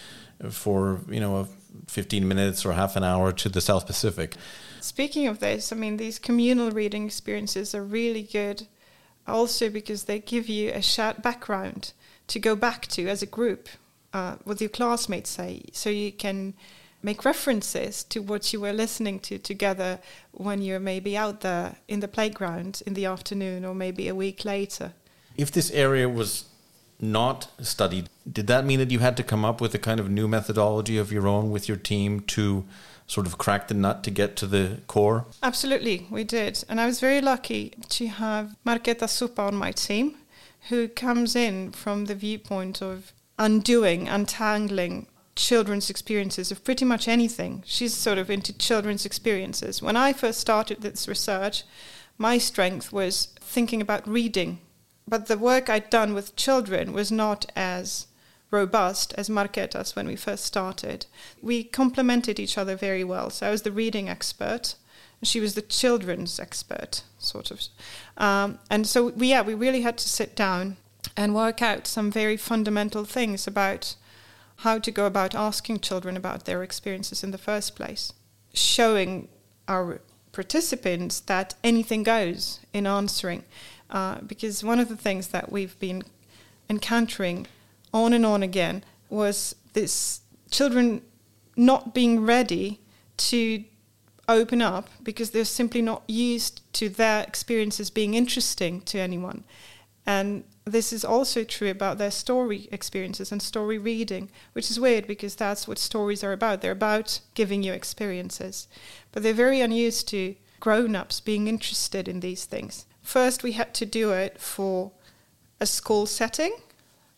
for 0.50 1.02
you 1.10 1.20
know 1.20 1.48
fifteen 1.88 2.28
minutes 2.28 2.66
or 2.66 2.74
half 2.74 2.96
an 2.96 3.04
hour 3.04 3.32
to 3.32 3.50
the 3.50 3.62
South 3.62 3.88
Pacific. 3.88 4.36
Speaking 4.80 5.28
of 5.28 5.40
this, 5.40 5.72
I 5.72 5.76
mean 5.76 5.98
these 5.98 6.20
communal 6.20 6.70
reading 6.72 7.06
experiences 7.06 7.74
are 7.74 7.84
really 7.84 8.24
good, 8.24 8.68
also 9.26 9.70
because 9.70 10.04
they 10.04 10.20
give 10.20 10.48
you 10.48 10.72
a 10.72 10.82
shared 10.82 11.24
background 11.24 11.94
to 12.28 12.40
go 12.40 12.56
back 12.56 12.88
to 12.88 13.08
as 13.08 13.24
a 13.24 13.28
group 13.28 13.70
uh, 14.14 14.36
what 14.44 14.62
your 14.62 14.70
classmates 14.70 15.30
say, 15.30 15.64
so 15.72 15.90
you 15.90 16.12
can 16.12 16.54
make 17.04 17.24
references 17.26 18.04
to 18.04 18.20
what 18.22 18.52
you 18.52 18.60
were 18.60 18.74
listening 18.74 19.20
to 19.20 19.38
together 19.38 20.00
when 20.32 20.62
you're 20.62 20.80
maybe 20.80 21.16
out 21.16 21.42
there 21.42 21.76
in 21.88 22.00
the 22.00 22.08
playground 22.08 22.82
in 22.86 22.94
the 22.94 23.06
afternoon 23.06 23.64
or 23.64 23.76
maybe 23.76 24.08
a 24.08 24.16
week 24.16 24.44
later. 24.44 24.94
If 25.38 25.52
this 25.52 25.70
area 25.72 26.10
was 26.10 26.46
not 27.00 27.50
studied, 27.62 28.10
did 28.32 28.48
that 28.48 28.66
mean 28.66 28.80
that 28.80 28.92
you 28.92 29.00
had 29.00 29.16
to 29.18 29.24
come 29.24 29.46
up 29.46 29.62
with 29.62 29.76
a 29.76 29.80
kind 29.80 30.00
of 30.00 30.10
new 30.10 30.28
methodology 30.28 30.98
of 30.98 31.12
your 31.12 31.28
own 31.28 31.52
with 31.52 31.68
your 31.68 31.78
team 31.78 32.22
to 32.22 32.66
sort 33.06 33.28
of 33.28 33.38
crack 33.38 33.68
the 33.68 33.74
nut 33.74 34.04
to 34.04 34.12
get 34.12 34.36
to 34.38 34.48
the 34.48 34.80
core? 34.88 35.26
Absolutely, 35.44 36.08
we 36.10 36.24
did. 36.24 36.64
And 36.68 36.82
I 36.82 36.86
was 36.88 37.00
very 37.00 37.22
lucky 37.22 37.74
to 37.90 38.08
have 38.08 38.56
Marketa 38.66 39.08
Supa 39.08 39.48
on 39.48 39.56
my 39.56 39.72
team, 39.72 40.18
who 40.70 40.88
comes 40.88 41.36
in 41.36 41.72
from 41.72 42.06
the 42.06 42.16
viewpoint 42.16 42.82
of 42.82 43.14
undoing, 43.38 44.08
untangling 44.08 45.08
children's 45.36 45.90
experiences 45.90 46.52
of 46.52 46.64
pretty 46.64 46.84
much 46.84 47.08
anything. 47.08 47.64
She's 47.66 47.94
sort 47.94 48.18
of 48.18 48.30
into 48.30 48.58
children's 48.58 49.06
experiences. 49.06 49.82
When 49.82 49.96
I 49.96 50.14
first 50.14 50.40
started 50.40 50.82
this 50.82 51.08
research, 51.08 51.64
my 52.18 52.38
strength 52.38 52.92
was 52.92 53.28
thinking 53.40 53.82
about 53.82 54.08
reading. 54.08 54.60
But 55.08 55.28
the 55.28 55.38
work 55.38 55.70
I'd 55.70 55.90
done 55.90 56.14
with 56.14 56.36
children 56.36 56.92
was 56.92 57.12
not 57.12 57.50
as 57.56 58.08
robust 58.52 59.14
as 59.18 59.30
Marketa's 59.30 59.96
when 59.96 60.08
we 60.08 60.16
first 60.16 60.46
started. 60.46 61.06
We 61.42 61.64
complemented 61.64 62.40
each 62.40 62.58
other 62.58 62.76
very 62.76 63.04
well. 63.04 63.30
So 63.30 63.48
I 63.48 63.52
was 63.52 63.62
the 63.62 63.72
reading 63.72 64.10
expert, 64.10 64.76
and 65.22 65.28
she 65.28 65.40
was 65.40 65.56
the 65.56 65.62
children's 65.62 66.40
expert, 66.40 67.04
sort 67.20 67.52
of. 67.52 67.62
Um, 68.18 68.60
and 68.70 68.88
so, 68.88 69.10
we, 69.10 69.30
yeah, 69.30 69.42
we 69.42 69.54
really 69.54 69.82
had 69.82 69.98
to 69.98 70.10
sit 70.10 70.36
down 70.36 70.78
and 71.18 71.34
work 71.34 71.62
out 71.64 71.88
some 71.88 72.12
very 72.12 72.38
fundamental 72.38 73.04
things 73.04 73.48
about 73.48 73.96
how 74.58 74.78
to 74.78 74.92
go 74.92 75.08
about 75.08 75.36
asking 75.36 75.80
children 75.80 76.16
about 76.16 76.46
their 76.46 76.64
experiences 76.64 77.24
in 77.24 77.32
the 77.32 77.38
first 77.38 77.76
place, 77.76 78.14
showing 78.54 79.28
our 79.68 80.00
participants 80.32 81.20
that 81.22 81.56
anything 81.64 82.04
goes 82.04 82.60
in 82.72 82.86
answering. 82.86 83.44
Uh, 83.90 84.20
because 84.22 84.64
one 84.64 84.80
of 84.80 84.90
the 84.90 84.98
things 84.98 85.30
that 85.30 85.52
we've 85.52 85.78
been 85.80 86.04
encountering 86.70 87.48
on 87.94 88.14
and 88.14 88.26
on 88.26 88.44
again 88.44 88.84
was 89.10 89.56
this 89.74 90.22
children 90.52 91.02
not 91.56 91.94
being 91.94 92.26
ready 92.26 92.80
to 93.16 93.64
open 94.30 94.62
up 94.62 94.90
because 95.02 95.32
they're 95.32 95.46
simply 95.46 95.82
not 95.82 96.04
used 96.08 96.62
to 96.74 96.90
their 96.90 97.24
experiences 97.24 97.90
being 97.90 98.14
interesting 98.14 98.82
to 98.82 99.00
anyone. 99.00 99.44
And 100.06 100.44
this 100.68 100.92
is 100.94 101.06
also 101.06 101.44
true 101.44 101.70
about 101.70 101.98
their 101.98 102.12
story 102.12 102.68
experiences 102.72 103.32
and 103.32 103.42
story 103.42 103.78
reading, 103.78 104.30
which 104.54 104.70
is 104.70 104.80
weird 104.80 105.08
because 105.08 105.36
that's 105.36 105.68
what 105.68 105.78
stories 105.78 106.24
are 106.24 106.34
about. 106.34 106.62
They're 106.62 106.72
about 106.72 107.20
giving 107.34 107.64
you 107.64 107.74
experiences. 107.74 108.68
But 109.12 109.24
they're 109.24 109.34
very 109.34 109.62
unused 109.62 110.08
to 110.10 110.36
grown 110.60 110.96
ups 110.96 111.20
being 111.20 111.48
interested 111.48 112.08
in 112.08 112.20
these 112.20 112.46
things. 112.46 112.86
First, 113.02 113.44
we 113.44 113.54
had 113.54 113.74
to 113.76 113.86
do 113.86 114.12
it 114.12 114.40
for 114.40 114.92
a 115.60 115.66
school 115.66 116.06
setting. 116.06 116.56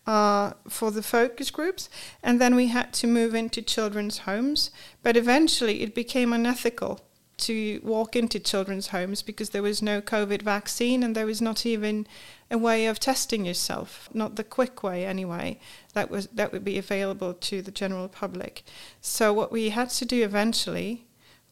Uh, 0.08 0.54
for 0.68 0.90
the 0.90 1.04
focus 1.04 1.52
groups, 1.52 1.88
and 2.24 2.42
then 2.42 2.56
we 2.56 2.68
had 2.68 2.92
to 2.92 3.06
move 3.06 3.36
into 3.36 3.62
children's 3.62 4.20
homes. 4.20 4.72
But 5.04 5.16
eventually, 5.16 5.82
it 5.82 5.94
became 5.94 6.34
unethical 6.34 7.02
to 7.40 7.80
walk 7.84 8.16
into 8.16 8.40
children's 8.40 8.88
homes 8.88 9.22
because 9.22 9.50
there 9.50 9.64
was 9.64 9.82
no 9.82 10.02
COVID 10.02 10.42
vaccine 10.42 11.04
and 11.04 11.16
there 11.16 11.26
was 11.26 11.42
not 11.42 11.66
even 11.66 12.08
a 12.52 12.58
way 12.58 12.88
of 12.88 13.00
testing 13.00 13.46
yourself, 13.46 14.10
not 14.14 14.36
the 14.36 14.44
quick 14.44 14.82
way 14.84 15.06
anyway, 15.06 15.60
that 15.94 16.10
was 16.10 16.28
that 16.28 16.52
would 16.52 16.64
be 16.64 16.78
available 16.78 17.34
to 17.34 17.62
the 17.62 17.72
general 17.72 18.08
public. 18.08 18.64
So 19.02 19.32
what 19.34 19.52
we 19.52 19.70
had 19.70 19.90
to 19.92 20.06
do 20.06 20.24
eventually 20.24 21.06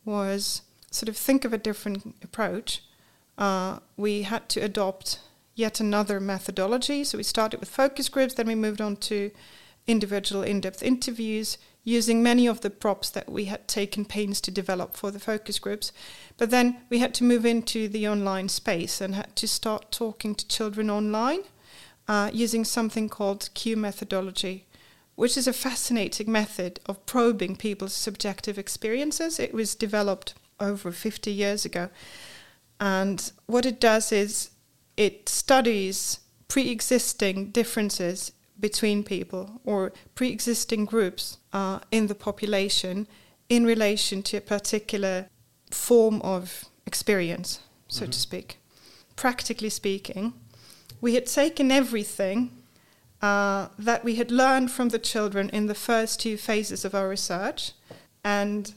was 0.05 0.61
sort 0.89 1.09
of 1.09 1.17
think 1.17 1.45
of 1.45 1.53
a 1.53 1.57
different 1.57 2.15
approach. 2.23 2.81
Uh, 3.37 3.79
we 3.95 4.23
had 4.23 4.49
to 4.49 4.59
adopt 4.61 5.19
yet 5.53 5.79
another 5.79 6.19
methodology. 6.19 7.03
So 7.03 7.17
we 7.17 7.23
started 7.23 7.59
with 7.59 7.69
focus 7.69 8.09
groups, 8.09 8.33
then 8.33 8.47
we 8.47 8.55
moved 8.55 8.81
on 8.81 8.95
to 8.97 9.31
individual 9.85 10.43
in-depth 10.43 10.83
interviews 10.83 11.57
using 11.87 12.21
many 12.21 12.45
of 12.45 12.59
the 12.59 12.69
props 12.69 13.09
that 13.09 13.29
we 13.29 13.45
had 13.45 13.65
taken 13.65 14.03
pains 14.03 14.41
to 14.41 14.51
develop 14.51 14.93
for 14.93 15.09
the 15.09 15.21
focus 15.21 15.57
groups. 15.57 15.93
But 16.35 16.49
then 16.49 16.81
we 16.89 16.99
had 16.99 17.13
to 17.13 17.23
move 17.23 17.45
into 17.45 17.87
the 17.87 18.05
online 18.05 18.49
space 18.49 18.99
and 18.99 19.15
had 19.15 19.37
to 19.37 19.47
start 19.47 19.89
talking 19.89 20.35
to 20.35 20.47
children 20.49 20.89
online 20.89 21.43
uh, 22.05 22.29
using 22.33 22.65
something 22.65 23.07
called 23.07 23.49
Q 23.53 23.77
methodology, 23.77 24.65
which 25.15 25.37
is 25.37 25.47
a 25.47 25.53
fascinating 25.53 26.29
method 26.29 26.81
of 26.87 27.05
probing 27.05 27.55
people's 27.55 27.93
subjective 27.93 28.59
experiences. 28.59 29.39
It 29.39 29.53
was 29.53 29.73
developed 29.73 30.33
over 30.59 30.91
50 30.91 31.31
years 31.31 31.63
ago. 31.63 31.89
And 32.81 33.31
what 33.45 33.65
it 33.65 33.79
does 33.79 34.11
is 34.11 34.49
it 34.97 35.29
studies 35.29 36.19
pre 36.49 36.69
existing 36.69 37.51
differences 37.51 38.33
between 38.59 39.05
people 39.05 39.61
or 39.63 39.93
pre 40.15 40.29
existing 40.31 40.83
groups 40.83 41.37
uh, 41.57 41.79
in 41.89 42.05
the 42.05 42.15
population 42.29 43.07
in 43.49 43.65
relation 43.65 44.21
to 44.21 44.37
a 44.37 44.41
particular 44.55 45.27
form 45.71 46.21
of 46.21 46.65
experience, 46.85 47.61
so 47.87 48.03
mm-hmm. 48.03 48.11
to 48.11 48.19
speak. 48.19 48.57
Practically 49.15 49.71
speaking, 49.71 50.33
we 51.01 51.15
had 51.15 51.25
taken 51.25 51.71
everything 51.71 52.51
uh, 53.23 53.69
that 53.79 54.03
we 54.03 54.15
had 54.15 54.29
learned 54.29 54.69
from 54.69 54.89
the 54.89 54.99
children 54.99 55.49
in 55.49 55.65
the 55.65 55.81
first 55.89 56.19
two 56.19 56.37
phases 56.37 56.85
of 56.85 56.93
our 56.93 57.09
research 57.09 57.71
and 58.23 58.73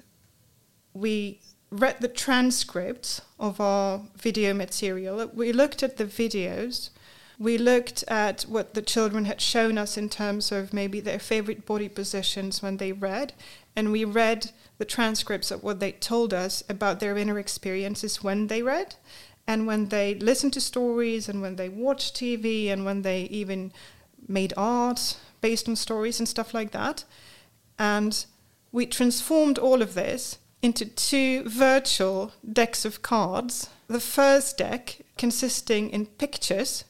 we 0.94 1.40
read 1.70 1.96
the 2.00 2.08
transcripts 2.08 3.20
of 3.38 3.60
our 3.60 4.00
video 4.16 4.54
material. 4.54 5.30
We 5.34 5.52
looked 5.52 5.82
at 5.82 5.98
the 5.98 6.06
videos 6.06 6.90
we 7.40 7.56
looked 7.56 8.04
at 8.06 8.42
what 8.42 8.74
the 8.74 8.82
children 8.82 9.24
had 9.24 9.40
shown 9.40 9.78
us 9.78 9.96
in 9.96 10.10
terms 10.10 10.52
of 10.52 10.74
maybe 10.74 11.00
their 11.00 11.18
favorite 11.18 11.64
body 11.64 11.88
positions 11.88 12.62
when 12.62 12.76
they 12.76 12.92
read, 12.92 13.32
and 13.74 13.90
we 13.90 14.04
read 14.04 14.50
the 14.76 14.84
transcripts 14.84 15.50
of 15.50 15.62
what 15.62 15.80
they 15.80 15.90
told 15.90 16.34
us 16.34 16.62
about 16.68 17.00
their 17.00 17.16
inner 17.16 17.38
experiences 17.38 18.22
when 18.22 18.48
they 18.48 18.62
read, 18.62 18.94
and 19.46 19.66
when 19.66 19.88
they 19.88 20.14
listened 20.16 20.52
to 20.52 20.60
stories, 20.60 21.30
and 21.30 21.40
when 21.40 21.56
they 21.56 21.70
watched 21.70 22.14
TV, 22.14 22.68
and 22.68 22.84
when 22.84 23.00
they 23.00 23.22
even 23.22 23.72
made 24.28 24.52
art 24.54 25.16
based 25.40 25.66
on 25.66 25.76
stories 25.76 26.18
and 26.18 26.28
stuff 26.28 26.52
like 26.52 26.72
that. 26.72 27.04
And 27.78 28.22
we 28.70 28.84
transformed 28.84 29.58
all 29.58 29.80
of 29.80 29.94
this 29.94 30.36
into 30.60 30.84
two 30.84 31.48
virtual 31.48 32.32
decks 32.52 32.84
of 32.84 33.00
cards. 33.00 33.70
The 33.88 33.98
first 33.98 34.58
deck 34.58 34.98
consisting 35.16 35.88
in 35.88 36.04
pictures 36.04 36.84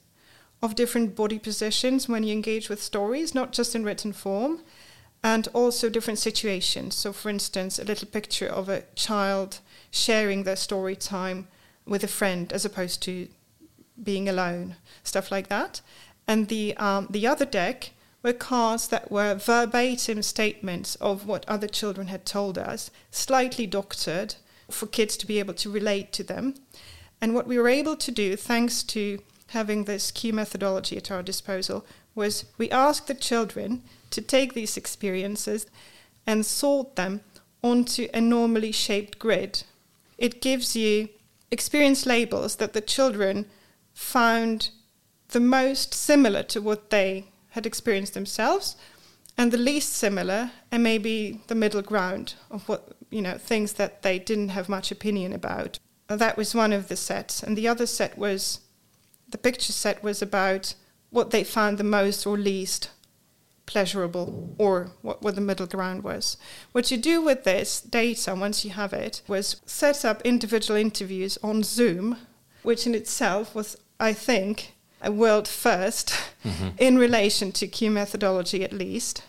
of 0.63 0.75
different 0.75 1.17
body 1.17 1.39
positions 1.39 2.09
when 2.09 2.23
you 2.23 2.33
engage 2.33 2.69
with 2.69 2.83
stories, 2.83 3.35
not 3.35 3.53
just 3.53 3.75
in 3.75 3.85
written 3.85 4.13
form, 4.13 4.61
and 5.23 5.49
also 5.53 5.89
different 5.89 6.19
situations. 6.19 6.95
So, 6.95 7.13
for 7.13 7.29
instance, 7.29 7.79
a 7.79 7.85
little 7.85 8.09
picture 8.09 8.49
of 8.49 8.69
a 8.69 8.85
child 8.95 9.61
sharing 9.91 10.45
their 10.45 10.57
story 10.57 10.97
time 10.97 11.49
with 11.87 12.05
a 12.05 12.09
friend 12.09 12.53
as 12.53 12.65
opposed 12.65 13.03
to 13.03 13.29
being 14.03 14.29
alone, 14.29 14.77
stuff 15.03 15.31
like 15.31 15.49
that. 15.49 15.81
And 16.27 16.49
the 16.49 16.77
um, 16.77 17.09
the 17.11 17.27
other 17.27 17.45
deck 17.45 17.91
were 18.23 18.33
cards 18.33 18.89
that 18.89 19.11
were 19.11 19.35
verbatim 19.35 20.23
statements 20.23 20.95
of 20.97 21.27
what 21.27 21.49
other 21.49 21.67
children 21.67 22.09
had 22.09 22.27
told 22.27 22.59
us, 22.59 22.91
slightly 23.11 23.67
doctored 23.67 24.35
for 24.71 24.87
kids 24.87 25.17
to 25.17 25.27
be 25.27 25.39
able 25.39 25.55
to 25.55 25.71
relate 25.71 26.13
to 26.13 26.23
them. 26.23 26.55
And 27.21 27.35
what 27.35 27.47
we 27.47 27.59
were 27.59 27.69
able 27.69 27.97
to 27.97 28.11
do, 28.11 28.37
thanks 28.37 28.83
to 28.85 29.21
having 29.51 29.85
this 29.85 30.11
Q 30.11 30.33
methodology 30.33 30.97
at 30.97 31.11
our 31.11 31.23
disposal 31.23 31.85
was 32.15 32.45
we 32.59 32.71
asked 32.71 33.07
the 33.07 33.15
children 33.15 33.83
to 34.11 34.21
take 34.21 34.55
these 34.55 34.77
experiences 34.77 35.67
and 36.27 36.45
sort 36.45 36.97
them 36.97 37.21
onto 37.63 38.09
a 38.15 38.21
normally 38.21 38.73
shaped 38.73 39.19
grid. 39.19 39.63
It 40.19 40.41
gives 40.41 40.77
you 40.77 41.09
experience 41.51 42.07
labels 42.07 42.57
that 42.57 42.73
the 42.73 42.81
children 42.81 43.47
found 43.93 44.71
the 45.29 45.41
most 45.41 45.95
similar 45.95 46.43
to 46.45 46.61
what 46.61 46.91
they 46.91 47.27
had 47.51 47.67
experienced 47.67 48.15
themselves 48.15 48.77
and 49.37 49.53
the 49.53 49.59
least 49.59 49.93
similar 49.93 50.53
and 50.71 50.83
maybe 50.83 51.41
the 51.49 51.55
middle 51.55 51.83
ground 51.83 52.35
of 52.51 52.69
what 52.69 52.93
you 53.11 53.23
know 53.23 53.37
things 53.37 53.75
that 53.75 54.03
they 54.03 54.19
didn't 54.19 54.51
have 54.51 54.69
much 54.69 54.91
opinion 54.91 55.33
about 55.33 55.79
that 56.09 56.37
was 56.37 56.55
one 56.55 56.73
of 56.73 56.89
the 56.89 56.97
sets 56.97 57.43
and 57.43 57.57
the 57.57 57.69
other 57.69 57.87
set 57.87 58.17
was 58.19 58.61
the 59.31 59.39
picture 59.39 59.73
set 59.73 60.03
was 60.03 60.23
about 60.23 60.75
what 61.11 61.31
they 61.31 61.45
found 61.45 61.79
the 61.79 61.85
most 61.85 62.27
or 62.27 62.39
least 62.39 62.91
pleasurable 63.71 64.53
or 64.59 64.91
what, 65.01 65.23
what 65.23 65.37
the 65.37 65.41
middle 65.41 65.67
ground 65.67 66.03
was. 66.03 66.37
What 66.73 66.91
you 66.91 66.97
do 66.97 67.23
with 67.23 67.45
this 67.45 67.81
data 67.81 68.35
once 68.35 68.65
you 68.65 68.73
have 68.73 68.93
it 68.93 69.23
was 69.29 69.61
set 69.65 70.05
up 70.05 70.21
individual 70.23 70.79
interviews 70.79 71.39
on 71.43 71.63
Zoom, 71.63 72.17
which 72.63 72.87
in 72.87 72.97
itself 72.97 73.55
was, 73.55 73.77
I 74.01 74.13
think, 74.13 74.75
a 75.01 75.13
world 75.13 75.45
1st 75.45 76.21
mm-hmm. 76.45 76.69
in 76.79 76.99
relation 76.99 77.53
to 77.53 77.69
Q 77.69 77.93
methodology 77.93 78.65
at 78.65 78.73
least. 78.73 79.23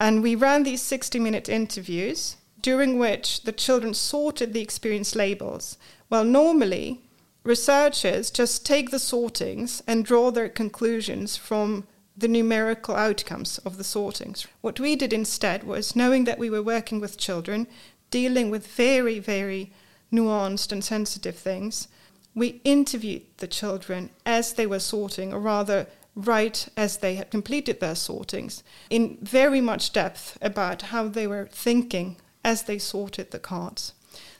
And 0.00 0.22
we 0.22 0.34
ran 0.34 0.64
these 0.64 0.82
60 0.82 1.20
minute 1.20 1.48
interviews 1.48 2.36
during 2.60 2.98
which 2.98 3.42
the 3.44 3.52
children 3.52 3.94
sorted 3.94 4.52
the 4.52 4.60
experience 4.60 5.14
labels. 5.14 5.78
Well, 6.10 6.24
normally 6.24 7.02
researchers 7.44 8.30
just 8.30 8.66
take 8.66 8.90
the 8.90 8.98
sortings 8.98 9.82
and 9.86 10.04
draw 10.04 10.30
their 10.30 10.48
conclusions 10.48 11.36
from 11.36 11.86
the 12.16 12.28
numerical 12.28 12.94
outcomes 12.94 13.58
of 13.58 13.78
the 13.78 13.84
sortings. 13.84 14.46
What 14.60 14.78
we 14.78 14.94
did 14.96 15.12
instead 15.12 15.64
was, 15.64 15.96
knowing 15.96 16.24
that 16.24 16.38
we 16.38 16.50
were 16.50 16.62
working 16.62 17.00
with 17.00 17.16
children, 17.16 17.66
dealing 18.10 18.50
with 18.50 18.66
very, 18.66 19.18
very 19.18 19.72
nuanced 20.12 20.72
and 20.72 20.84
sensitive 20.84 21.36
things, 21.36 21.88
we 22.34 22.60
interviewed 22.64 23.22
the 23.38 23.46
children 23.46 24.10
as 24.26 24.52
they 24.52 24.66
were 24.66 24.78
sorting, 24.78 25.32
or 25.32 25.40
rather, 25.40 25.86
right 26.14 26.68
as 26.76 26.98
they 26.98 27.14
had 27.14 27.30
completed 27.30 27.80
their 27.80 27.94
sortings, 27.94 28.62
in 28.90 29.16
very 29.22 29.60
much 29.60 29.92
depth 29.92 30.36
about 30.42 30.82
how 30.82 31.08
they 31.08 31.26
were 31.26 31.48
thinking 31.50 32.16
as 32.44 32.64
they 32.64 32.78
sorted 32.78 33.30
the 33.30 33.38
cards. 33.38 33.94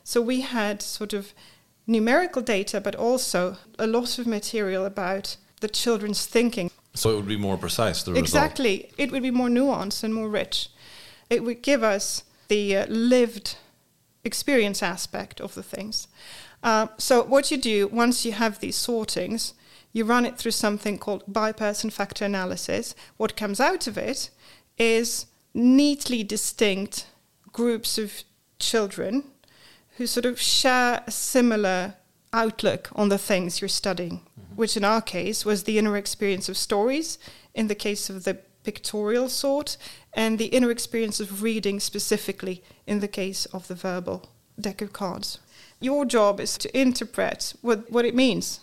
So 0.04 0.20
we 0.20 0.40
had 0.42 0.82
sort 0.82 1.12
of 1.12 1.32
numerical 1.90 2.40
data, 2.40 2.80
but 2.80 2.94
also 2.94 3.56
a 3.78 3.86
lot 3.86 4.18
of 4.18 4.26
material 4.26 4.84
about 4.86 5.36
the 5.60 5.68
children's 5.68 6.24
thinking. 6.24 6.70
So 6.94 7.10
it 7.10 7.16
would 7.16 7.28
be 7.28 7.36
more 7.36 7.56
precise, 7.56 8.02
the 8.02 8.14
exactly. 8.14 8.76
Result. 8.76 8.94
It 8.98 9.12
would 9.12 9.22
be 9.22 9.30
more 9.30 9.48
nuanced 9.48 10.04
and 10.04 10.14
more 10.14 10.28
rich. 10.28 10.70
It 11.28 11.44
would 11.44 11.62
give 11.62 11.82
us 11.82 12.24
the 12.48 12.76
uh, 12.76 12.86
lived 12.88 13.56
experience 14.24 14.82
aspect 14.82 15.40
of 15.40 15.54
the 15.54 15.62
things. 15.62 16.08
Uh, 16.62 16.88
so 16.98 17.22
what 17.22 17.50
you 17.50 17.56
do 17.56 17.88
once 17.88 18.24
you 18.24 18.32
have 18.32 18.60
these 18.60 18.76
sortings, 18.76 19.54
you 19.92 20.04
run 20.04 20.26
it 20.26 20.38
through 20.38 20.52
something 20.52 20.98
called 20.98 21.24
by-person 21.26 21.90
factor 21.90 22.24
analysis. 22.24 22.94
What 23.16 23.36
comes 23.36 23.60
out 23.60 23.86
of 23.86 23.98
it 23.98 24.30
is 24.78 25.26
neatly 25.54 26.22
distinct 26.22 27.06
groups 27.52 27.98
of 27.98 28.22
children 28.58 29.24
who 30.00 30.06
sort 30.06 30.24
of 30.24 30.40
share 30.40 31.04
a 31.06 31.10
similar 31.10 31.92
outlook 32.32 32.88
on 32.94 33.10
the 33.10 33.18
things 33.18 33.60
you're 33.60 33.68
studying, 33.68 34.20
mm-hmm. 34.20 34.56
which 34.56 34.74
in 34.74 34.82
our 34.82 35.02
case 35.02 35.44
was 35.44 35.64
the 35.64 35.76
inner 35.76 35.94
experience 35.94 36.48
of 36.48 36.56
stories, 36.56 37.18
in 37.54 37.68
the 37.68 37.74
case 37.74 38.08
of 38.08 38.24
the 38.24 38.38
pictorial 38.64 39.28
sort, 39.28 39.76
and 40.14 40.38
the 40.38 40.46
inner 40.46 40.70
experience 40.70 41.20
of 41.20 41.42
reading 41.42 41.78
specifically 41.78 42.64
in 42.86 43.00
the 43.00 43.08
case 43.08 43.44
of 43.52 43.68
the 43.68 43.74
verbal 43.74 44.30
deck 44.58 44.80
of 44.80 44.94
cards. 44.94 45.38
Your 45.80 46.06
job 46.06 46.40
is 46.40 46.56
to 46.56 46.78
interpret 46.80 47.52
what, 47.60 47.90
what 47.90 48.06
it 48.06 48.14
means. 48.14 48.60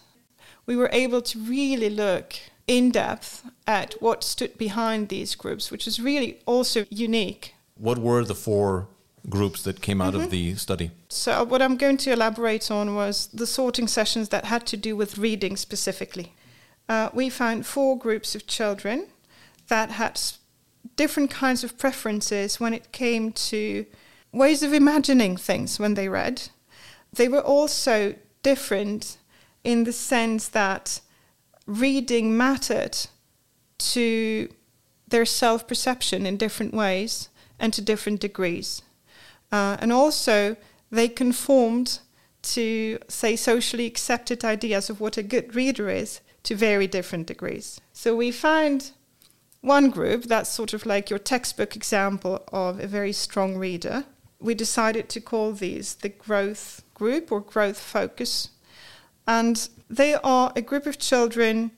We 0.65 0.75
were 0.75 0.89
able 0.91 1.21
to 1.21 1.37
really 1.37 1.91
look 1.91 2.33
in 2.65 2.89
depth 2.89 3.43
at 3.67 3.93
what 3.99 4.23
stood 4.23 4.57
behind 4.57 5.09
these 5.09 5.35
groups, 5.35 5.69
which 5.69 5.85
is 5.85 5.99
really 5.99 6.39
also 6.47 6.85
unique. 6.89 7.53
What 7.75 7.99
were 7.99 8.23
the 8.23 8.33
four 8.33 8.87
groups 9.29 9.63
that 9.63 9.81
came 9.81 10.01
out 10.01 10.13
mm-hmm. 10.13 10.23
of 10.23 10.31
the 10.31 10.55
study? 10.55 10.91
So, 11.09 11.43
what 11.43 11.61
I'm 11.61 11.77
going 11.77 11.97
to 11.97 12.11
elaborate 12.11 12.71
on 12.71 12.95
was 12.95 13.27
the 13.27 13.47
sorting 13.47 13.87
sessions 13.87 14.29
that 14.29 14.45
had 14.45 14.65
to 14.67 14.77
do 14.77 14.95
with 14.95 15.17
reading 15.17 15.57
specifically. 15.57 16.33
Uh, 16.89 17.09
we 17.13 17.29
found 17.29 17.65
four 17.65 17.97
groups 17.97 18.35
of 18.35 18.47
children 18.47 19.07
that 19.67 19.91
had 19.91 20.21
different 20.95 21.29
kinds 21.29 21.63
of 21.63 21.77
preferences 21.77 22.59
when 22.59 22.73
it 22.73 22.91
came 22.91 23.31
to 23.33 23.85
ways 24.31 24.63
of 24.63 24.73
imagining 24.73 25.35
things 25.37 25.79
when 25.79 25.95
they 25.95 26.07
read. 26.07 26.49
They 27.13 27.27
were 27.27 27.41
also 27.41 28.15
different 28.43 29.17
in 29.63 29.83
the 29.83 29.93
sense 29.93 30.47
that 30.49 31.01
reading 31.65 32.37
mattered 32.37 32.97
to 33.77 34.49
their 35.07 35.25
self 35.25 35.67
perception 35.67 36.25
in 36.25 36.37
different 36.37 36.73
ways 36.73 37.29
and 37.59 37.73
to 37.73 37.81
different 37.81 38.19
degrees. 38.19 38.81
Uh, 39.51 39.77
and 39.79 39.91
also, 39.91 40.55
they 40.91 41.07
conformed 41.07 41.99
to, 42.41 42.97
say, 43.07 43.35
socially 43.35 43.85
accepted 43.85 44.43
ideas 44.43 44.89
of 44.89 44.99
what 44.99 45.17
a 45.17 45.23
good 45.23 45.55
reader 45.55 45.89
is 45.89 46.21
to 46.43 46.55
very 46.55 46.87
different 46.87 47.27
degrees. 47.27 47.81
So 47.93 48.15
we 48.15 48.31
find 48.31 48.91
one 49.61 49.89
group 49.89 50.23
that's 50.23 50.49
sort 50.49 50.73
of 50.73 50.85
like 50.85 51.09
your 51.09 51.19
textbook 51.19 51.75
example 51.75 52.43
of 52.53 52.79
a 52.79 52.87
very 52.87 53.11
strong 53.11 53.57
reader. 53.57 54.05
We 54.39 54.53
decided 54.53 55.09
to 55.09 55.21
call 55.21 55.51
these 55.51 55.95
the 55.95 56.09
growth 56.09 56.83
group 56.93 57.31
or 57.31 57.41
growth 57.41 57.79
focus. 57.79 58.49
And 59.27 59.67
they 59.89 60.13
are 60.15 60.53
a 60.55 60.61
group 60.61 60.85
of 60.85 60.99
children 60.99 61.71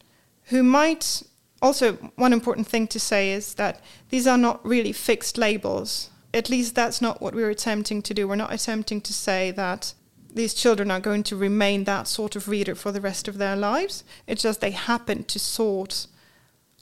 who 0.45 0.61
might 0.61 1.23
also, 1.61 1.93
one 2.15 2.31
important 2.31 2.67
thing 2.67 2.87
to 2.87 2.99
say 2.99 3.31
is 3.31 3.55
that 3.55 3.81
these 4.09 4.27
are 4.27 4.37
not 4.37 4.65
really 4.65 4.93
fixed 4.93 5.37
labels. 5.37 6.09
At 6.33 6.49
least 6.49 6.75
that's 6.75 7.01
not 7.01 7.21
what 7.21 7.33
we're 7.33 7.49
attempting 7.49 8.01
to 8.03 8.13
do. 8.13 8.27
We're 8.27 8.35
not 8.35 8.53
attempting 8.53 9.01
to 9.01 9.13
say 9.13 9.51
that 9.51 9.93
these 10.33 10.53
children 10.53 10.91
are 10.91 10.99
going 10.99 11.23
to 11.23 11.35
remain 11.35 11.85
that 11.85 12.07
sort 12.07 12.35
of 12.35 12.47
reader 12.47 12.75
for 12.75 12.91
the 12.91 13.01
rest 13.01 13.27
of 13.27 13.37
their 13.37 13.55
lives. 13.55 14.03
It's 14.27 14.43
just 14.43 14.61
they 14.61 14.71
happen 14.71 15.23
to 15.23 15.39
sort 15.39 16.07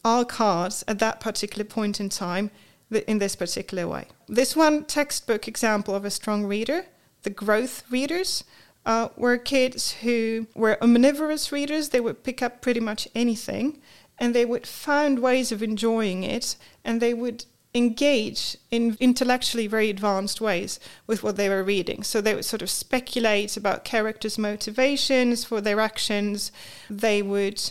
our 0.03 0.25
cards 0.25 0.83
at 0.87 0.99
that 0.99 1.19
particular 1.19 1.63
point 1.63 1.99
in 1.99 2.09
time 2.09 2.51
in 2.91 3.19
this 3.19 3.35
particular 3.35 3.87
way. 3.87 4.07
This 4.27 4.55
one 4.55 4.85
textbook 4.85 5.47
example 5.47 5.95
of 5.95 6.05
a 6.05 6.09
strong 6.09 6.45
reader, 6.45 6.85
the 7.23 7.29
growth 7.29 7.83
readers, 7.89 8.43
uh, 8.85 9.09
were 9.17 9.37
kids 9.37 9.95
who 10.01 10.47
were 10.55 10.81
omnivorous 10.81 11.51
readers. 11.51 11.89
They 11.89 11.99
would 11.99 12.23
pick 12.23 12.41
up 12.41 12.61
pretty 12.61 12.79
much 12.79 13.07
anything 13.13 13.81
and 14.17 14.33
they 14.33 14.45
would 14.45 14.65
find 14.65 15.19
ways 15.19 15.51
of 15.51 15.61
enjoying 15.61 16.23
it 16.23 16.55
and 16.85 17.01
they 17.01 17.13
would 17.13 17.45
engage 17.77 18.57
in 18.71 18.97
intellectually 18.99 19.67
very 19.67 19.89
advanced 19.89 20.41
ways 20.41 20.79
with 21.05 21.23
what 21.23 21.37
they 21.37 21.47
were 21.47 21.63
reading. 21.63 22.03
So 22.03 22.19
they 22.19 22.35
would 22.35 22.45
sort 22.45 22.61
of 22.61 22.69
speculate 22.69 23.55
about 23.55 23.85
characters' 23.85 24.37
motivations 24.37 25.45
for 25.45 25.61
their 25.61 25.79
actions. 25.79 26.51
They 26.89 27.21
would 27.21 27.61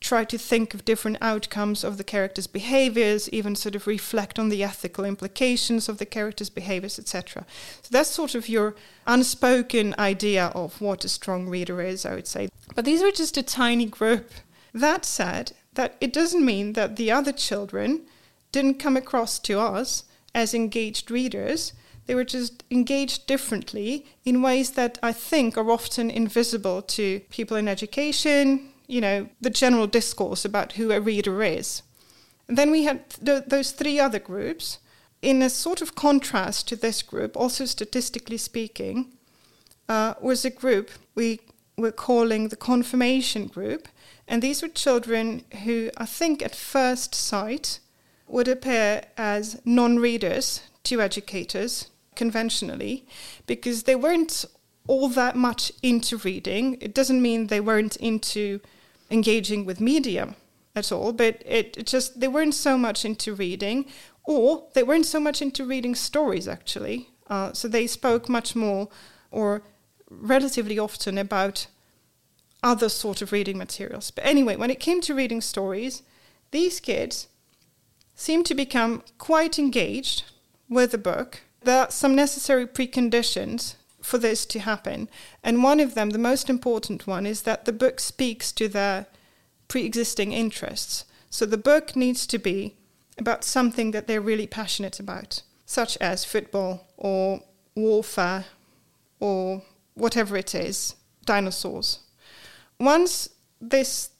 try 0.00 0.24
to 0.24 0.38
think 0.38 0.74
of 0.74 0.84
different 0.84 1.18
outcomes 1.20 1.82
of 1.82 1.96
the 1.96 2.04
characters' 2.04 2.46
behaviors, 2.46 3.28
even 3.30 3.56
sort 3.56 3.74
of 3.74 3.86
reflect 3.86 4.38
on 4.38 4.48
the 4.48 4.62
ethical 4.62 5.04
implications 5.04 5.88
of 5.88 5.98
the 5.98 6.06
characters' 6.06 6.50
behaviors, 6.50 6.98
etc. 6.98 7.44
So 7.82 7.88
that's 7.90 8.10
sort 8.10 8.34
of 8.34 8.48
your 8.48 8.76
unspoken 9.06 9.94
idea 9.98 10.46
of 10.54 10.80
what 10.80 11.04
a 11.04 11.08
strong 11.08 11.48
reader 11.48 11.82
is, 11.82 12.06
I 12.06 12.14
would 12.14 12.28
say. 12.28 12.48
But 12.74 12.84
these 12.84 13.02
were 13.02 13.10
just 13.10 13.36
a 13.36 13.42
tiny 13.42 13.86
group. 13.86 14.30
That 14.72 15.04
said, 15.04 15.52
that 15.74 15.96
it 16.00 16.12
doesn't 16.12 16.44
mean 16.44 16.74
that 16.74 16.96
the 16.96 17.10
other 17.10 17.32
children 17.32 18.02
didn't 18.52 18.78
come 18.78 18.96
across 18.96 19.38
to 19.40 19.58
us 19.58 20.04
as 20.34 20.54
engaged 20.54 21.10
readers. 21.10 21.72
They 22.06 22.14
were 22.14 22.24
just 22.24 22.64
engaged 22.70 23.26
differently 23.26 24.06
in 24.24 24.42
ways 24.42 24.70
that 24.72 24.98
I 25.02 25.12
think 25.12 25.58
are 25.58 25.70
often 25.70 26.10
invisible 26.10 26.80
to 26.82 27.20
people 27.28 27.56
in 27.56 27.68
education, 27.68 28.70
you 28.86 29.00
know, 29.00 29.28
the 29.40 29.50
general 29.50 29.86
discourse 29.86 30.44
about 30.44 30.72
who 30.72 30.90
a 30.90 31.00
reader 31.00 31.42
is. 31.42 31.82
And 32.48 32.56
then 32.56 32.70
we 32.70 32.84
had 32.84 33.10
th- 33.10 33.44
those 33.46 33.72
three 33.72 34.00
other 34.00 34.18
groups. 34.18 34.78
In 35.20 35.42
a 35.42 35.50
sort 35.50 35.82
of 35.82 35.94
contrast 35.94 36.68
to 36.68 36.76
this 36.76 37.02
group, 37.02 37.36
also 37.36 37.66
statistically 37.66 38.38
speaking, 38.38 39.12
uh, 39.88 40.14
was 40.20 40.44
a 40.44 40.50
group 40.50 40.90
we 41.14 41.40
were 41.76 41.92
calling 41.92 42.48
the 42.48 42.56
confirmation 42.56 43.48
group. 43.48 43.88
And 44.26 44.42
these 44.42 44.62
were 44.62 44.68
children 44.68 45.44
who 45.64 45.90
I 45.96 46.06
think 46.06 46.42
at 46.42 46.54
first 46.54 47.14
sight 47.14 47.80
would 48.28 48.48
appear 48.48 49.02
as 49.16 49.60
non 49.64 49.98
readers 49.98 50.62
to 50.84 51.00
educators 51.00 51.90
conventionally 52.14 53.06
because 53.46 53.84
they 53.84 53.94
weren't 53.94 54.44
all 54.86 55.08
that 55.08 55.36
much 55.36 55.72
into 55.82 56.16
reading. 56.18 56.78
It 56.80 56.94
doesn't 56.94 57.22
mean 57.22 57.46
they 57.46 57.60
weren't 57.60 57.96
into 57.96 58.60
engaging 59.10 59.64
with 59.64 59.80
media 59.80 60.34
at 60.74 60.90
all, 60.92 61.12
but 61.12 61.42
it, 61.46 61.76
it 61.76 61.86
just 61.86 62.20
they 62.20 62.28
weren't 62.28 62.54
so 62.54 62.76
much 62.76 63.04
into 63.04 63.34
reading, 63.34 63.86
or 64.24 64.64
they 64.74 64.82
weren't 64.82 65.06
so 65.06 65.20
much 65.20 65.40
into 65.40 65.64
reading 65.64 65.94
stories 65.94 66.48
actually. 66.48 67.10
Uh, 67.28 67.52
so 67.52 67.68
they 67.68 67.86
spoke 67.86 68.28
much 68.28 68.56
more 68.56 68.88
or 69.30 69.62
relatively 70.10 70.78
often 70.78 71.18
about 71.18 71.66
other 72.62 72.88
sort 72.88 73.22
of 73.22 73.30
reading 73.32 73.58
materials. 73.58 74.10
But 74.10 74.24
anyway, 74.26 74.56
when 74.56 74.70
it 74.70 74.80
came 74.80 75.00
to 75.02 75.14
reading 75.14 75.40
stories, 75.40 76.02
these 76.50 76.80
kids 76.80 77.28
seemed 78.18 78.44
to 78.44 78.54
become 78.54 79.04
quite 79.16 79.60
engaged 79.60 80.24
with 80.68 80.90
the 80.90 80.98
book. 80.98 81.42
There 81.62 81.82
are 81.82 81.90
some 81.90 82.16
necessary 82.16 82.66
preconditions 82.66 83.76
for 84.02 84.18
this 84.18 84.44
to 84.46 84.58
happen. 84.58 85.08
And 85.44 85.62
one 85.62 85.78
of 85.78 85.94
them, 85.94 86.10
the 86.10 86.18
most 86.18 86.50
important 86.50 87.06
one, 87.06 87.26
is 87.26 87.42
that 87.42 87.64
the 87.64 87.72
book 87.72 88.00
speaks 88.00 88.50
to 88.52 88.66
their 88.66 89.06
pre 89.68 89.84
existing 89.84 90.32
interests. 90.32 91.04
So 91.30 91.46
the 91.46 91.56
book 91.56 91.94
needs 91.94 92.26
to 92.26 92.38
be 92.38 92.74
about 93.18 93.44
something 93.44 93.92
that 93.92 94.08
they're 94.08 94.20
really 94.20 94.48
passionate 94.48 94.98
about, 94.98 95.42
such 95.64 95.96
as 95.98 96.24
football 96.24 96.88
or 96.96 97.42
warfare 97.76 98.46
or 99.20 99.62
whatever 99.94 100.36
it 100.36 100.56
is, 100.56 100.96
dinosaurs. 101.24 102.00
Once 102.80 103.28
this 103.60 104.10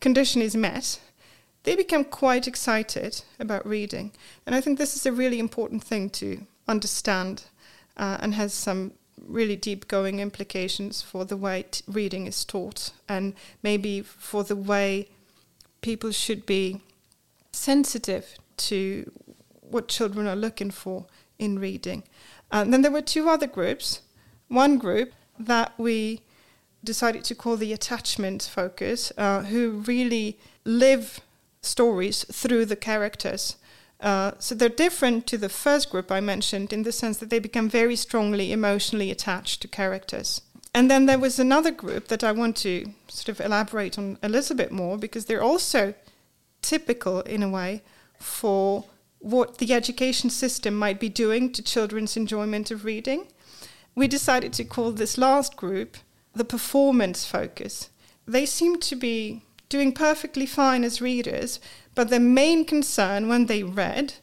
condition 0.00 0.42
is 0.42 0.56
met, 0.56 0.98
they 1.66 1.74
become 1.74 2.04
quite 2.04 2.46
excited 2.46 3.22
about 3.40 3.66
reading. 3.66 4.12
And 4.46 4.54
I 4.54 4.60
think 4.60 4.78
this 4.78 4.94
is 4.94 5.04
a 5.04 5.12
really 5.12 5.40
important 5.40 5.82
thing 5.82 6.08
to 6.10 6.46
understand 6.68 7.44
uh, 7.96 8.18
and 8.20 8.34
has 8.34 8.54
some 8.54 8.92
really 9.18 9.56
deep 9.56 9.88
going 9.88 10.20
implications 10.20 11.02
for 11.02 11.24
the 11.24 11.36
way 11.36 11.64
t- 11.68 11.82
reading 11.88 12.28
is 12.28 12.44
taught 12.44 12.92
and 13.08 13.34
maybe 13.64 14.00
for 14.00 14.44
the 14.44 14.54
way 14.54 15.08
people 15.80 16.12
should 16.12 16.46
be 16.46 16.80
sensitive 17.50 18.36
to 18.56 19.10
what 19.60 19.88
children 19.88 20.28
are 20.28 20.36
looking 20.36 20.70
for 20.70 21.06
in 21.36 21.58
reading. 21.58 22.04
And 22.52 22.72
then 22.72 22.82
there 22.82 22.92
were 22.92 23.02
two 23.02 23.28
other 23.28 23.48
groups. 23.48 24.02
One 24.46 24.78
group 24.78 25.12
that 25.36 25.72
we 25.76 26.20
decided 26.84 27.24
to 27.24 27.34
call 27.34 27.56
the 27.56 27.72
attachment 27.72 28.48
focus, 28.52 29.12
uh, 29.18 29.42
who 29.42 29.82
really 29.84 30.38
live 30.64 31.20
stories 31.66 32.24
through 32.30 32.66
the 32.66 32.76
characters. 32.76 33.56
Uh, 34.00 34.32
so 34.38 34.54
they're 34.54 34.68
different 34.68 35.26
to 35.26 35.38
the 35.38 35.48
first 35.48 35.90
group 35.90 36.12
I 36.12 36.20
mentioned 36.20 36.72
in 36.72 36.82
the 36.82 36.92
sense 36.92 37.16
that 37.18 37.30
they 37.30 37.38
become 37.38 37.68
very 37.68 37.96
strongly 37.96 38.52
emotionally 38.52 39.10
attached 39.10 39.62
to 39.62 39.68
characters. 39.68 40.42
And 40.74 40.90
then 40.90 41.06
there 41.06 41.18
was 41.18 41.38
another 41.38 41.70
group 41.70 42.08
that 42.08 42.22
I 42.22 42.32
want 42.32 42.56
to 42.58 42.92
sort 43.08 43.30
of 43.30 43.40
elaborate 43.40 43.98
on 43.98 44.18
a 44.22 44.28
little 44.28 44.54
bit 44.54 44.70
more 44.70 44.98
because 44.98 45.24
they're 45.24 45.42
also 45.42 45.94
typical 46.60 47.20
in 47.22 47.42
a 47.42 47.48
way 47.48 47.82
for 48.18 48.84
what 49.20 49.56
the 49.56 49.72
education 49.72 50.28
system 50.28 50.76
might 50.76 51.00
be 51.00 51.08
doing 51.08 51.50
to 51.52 51.62
children's 51.62 52.16
enjoyment 52.16 52.70
of 52.70 52.84
reading. 52.84 53.26
We 53.94 54.06
decided 54.06 54.52
to 54.54 54.64
call 54.64 54.92
this 54.92 55.16
last 55.16 55.56
group 55.56 55.96
the 56.34 56.44
performance 56.44 57.24
focus. 57.24 57.88
They 58.26 58.44
seem 58.44 58.78
to 58.80 58.96
be 58.96 59.45
doing 59.68 59.92
perfectly 59.92 60.46
fine 60.46 60.84
as 60.84 61.00
readers, 61.00 61.60
but 61.94 62.08
their 62.08 62.20
main 62.20 62.64
concern 62.64 63.28
when 63.28 63.46
they 63.46 63.62
read 63.62 64.14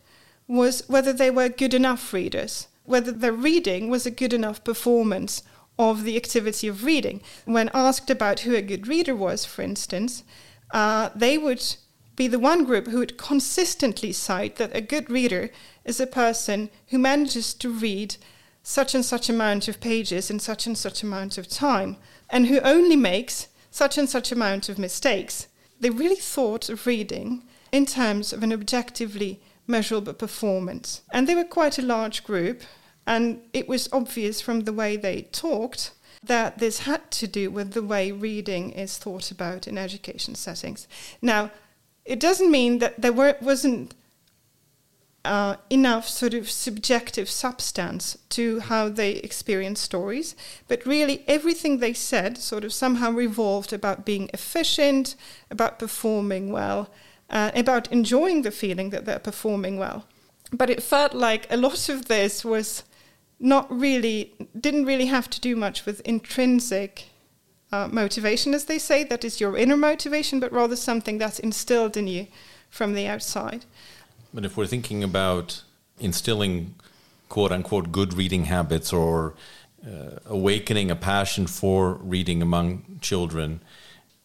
was 0.47 0.87
whether 0.87 1.13
they 1.13 1.31
were 1.31 1.49
good 1.49 1.73
enough 1.73 2.13
readers, 2.13 2.67
whether 2.85 3.11
their 3.11 3.33
reading 3.33 3.89
was 3.89 4.05
a 4.05 4.11
good 4.11 4.33
enough 4.33 4.63
performance 4.63 5.43
of 5.79 6.03
the 6.03 6.15
activity 6.15 6.67
of 6.67 6.83
reading. 6.83 7.21
When 7.45 7.69
asked 7.73 8.09
about 8.09 8.41
who 8.41 8.55
a 8.55 8.61
good 8.61 8.87
reader 8.87 9.15
was, 9.15 9.45
for 9.45 9.61
instance, 9.61 10.23
uh, 10.71 11.09
they 11.15 11.37
would 11.37 11.63
be 12.15 12.27
the 12.27 12.39
one 12.39 12.63
group 12.63 12.87
who 12.87 12.99
would 12.99 13.17
consistently 13.17 14.11
cite 14.11 14.57
that 14.57 14.75
a 14.75 14.81
good 14.81 15.09
reader 15.09 15.49
is 15.83 15.99
a 15.99 16.07
person 16.07 16.69
who 16.89 16.99
manages 16.99 17.53
to 17.55 17.69
read 17.69 18.17
such 18.61 18.95
and 18.95 19.03
such 19.03 19.29
amount 19.29 19.67
of 19.67 19.81
pages 19.81 20.29
in 20.29 20.39
such 20.39 20.65
and 20.67 20.77
such 20.77 21.03
amount 21.03 21.37
of 21.37 21.49
time, 21.49 21.97
and 22.29 22.47
who 22.47 22.59
only 22.59 22.95
makes 22.95 23.47
such 23.73 23.97
and 23.97 24.07
such 24.07 24.31
amount 24.31 24.69
of 24.69 24.77
mistakes. 24.77 25.47
they 25.79 25.89
really 25.89 26.15
thought 26.15 26.69
of 26.69 26.85
reading 26.85 27.43
in 27.71 27.85
terms 27.85 28.31
of 28.31 28.43
an 28.43 28.53
objectively 28.53 29.41
measurable 29.65 30.13
performance. 30.13 31.01
And 31.11 31.27
they 31.27 31.35
were 31.35 31.43
quite 31.43 31.79
a 31.79 31.81
large 31.95 32.23
group, 32.23 32.61
and 33.07 33.41
it 33.51 33.67
was 33.67 33.89
obvious 33.91 34.39
from 34.39 34.61
the 34.61 34.71
way 34.71 34.95
they 34.95 35.23
talked 35.23 35.91
that 36.23 36.59
this 36.59 36.79
had 36.81 37.09
to 37.11 37.27
do 37.27 37.49
with 37.49 37.73
the 37.73 37.81
way 37.81 38.11
reading 38.11 38.71
is 38.71 38.97
thought 38.97 39.31
about 39.31 39.67
in 39.67 39.77
education 39.77 40.35
settings. 40.35 40.87
Now, 41.21 41.51
it 42.05 42.19
doesn't 42.19 42.51
mean 42.51 42.77
that 42.77 43.01
there 43.01 43.11
were, 43.11 43.35
wasn't 43.41 43.95
uh, 45.25 45.55
enough 45.69 46.07
sort 46.07 46.33
of 46.33 46.49
subjective 46.49 47.29
substance 47.29 48.17
to 48.29 48.59
how 48.59 48.89
they 48.89 49.11
experience 49.11 49.79
stories, 49.79 50.35
but 50.67 50.85
really 50.85 51.23
everything 51.27 51.77
they 51.77 51.93
said 51.93 52.37
sort 52.37 52.63
of 52.63 52.73
somehow 52.73 53.09
revolved 53.11 53.71
about 53.71 54.05
being 54.05 54.29
efficient, 54.33 55.15
about 55.49 55.79
performing 55.79 56.51
well, 56.51 56.89
uh, 57.29 57.51
about 57.55 57.91
enjoying 57.91 58.41
the 58.41 58.51
feeling 58.51 58.89
that 58.89 59.05
they're 59.05 59.19
performing 59.19 59.77
well. 59.77 60.05
But 60.51 60.69
it 60.69 60.83
felt 60.83 61.13
like 61.13 61.47
a 61.49 61.57
lot 61.57 61.89
of 61.89 62.05
this 62.05 62.43
was 62.43 62.83
not 63.39 63.71
really, 63.71 64.33
didn't 64.59 64.85
really 64.85 65.07
have 65.07 65.29
to 65.29 65.41
do 65.41 65.55
much 65.55 65.85
with 65.85 66.01
intrinsic 66.01 67.05
uh, 67.71 67.87
motivation, 67.91 68.53
as 68.53 68.65
they 68.65 68.77
say, 68.77 69.03
that 69.05 69.23
is 69.23 69.41
your 69.41 69.57
inner 69.57 69.77
motivation, 69.77 70.39
but 70.39 70.51
rather 70.51 70.75
something 70.75 71.17
that's 71.17 71.39
instilled 71.39 71.97
in 71.97 72.07
you 72.07 72.27
from 72.69 72.93
the 72.93 73.07
outside. 73.07 73.65
But 74.33 74.45
if 74.45 74.57
we're 74.57 74.67
thinking 74.67 75.03
about 75.03 75.61
instilling 75.99 76.75
quote 77.29 77.51
unquote 77.51 77.91
good 77.91 78.13
reading 78.13 78.45
habits 78.45 78.91
or 78.91 79.35
uh, 79.85 80.19
awakening 80.25 80.89
a 80.89 80.95
passion 80.95 81.47
for 81.47 81.95
reading 81.95 82.41
among 82.41 82.99
children, 83.01 83.61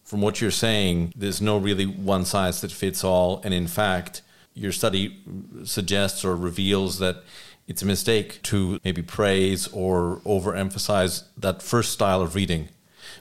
from 0.03 0.21
what 0.21 0.41
you're 0.41 0.51
saying, 0.51 1.13
there's 1.15 1.41
no 1.41 1.57
really 1.57 1.85
one 1.85 2.25
size 2.25 2.61
that 2.61 2.71
fits 2.71 3.03
all. 3.03 3.41
And 3.43 3.53
in 3.53 3.67
fact, 3.67 4.23
your 4.55 4.71
study 4.71 5.21
suggests 5.63 6.25
or 6.25 6.35
reveals 6.35 6.99
that 6.99 7.23
it's 7.67 7.83
a 7.83 7.85
mistake 7.85 8.41
to 8.41 8.79
maybe 8.83 9.03
praise 9.03 9.67
or 9.67 10.21
overemphasize 10.25 11.25
that 11.37 11.61
first 11.61 11.91
style 11.91 12.21
of 12.21 12.33
reading 12.33 12.69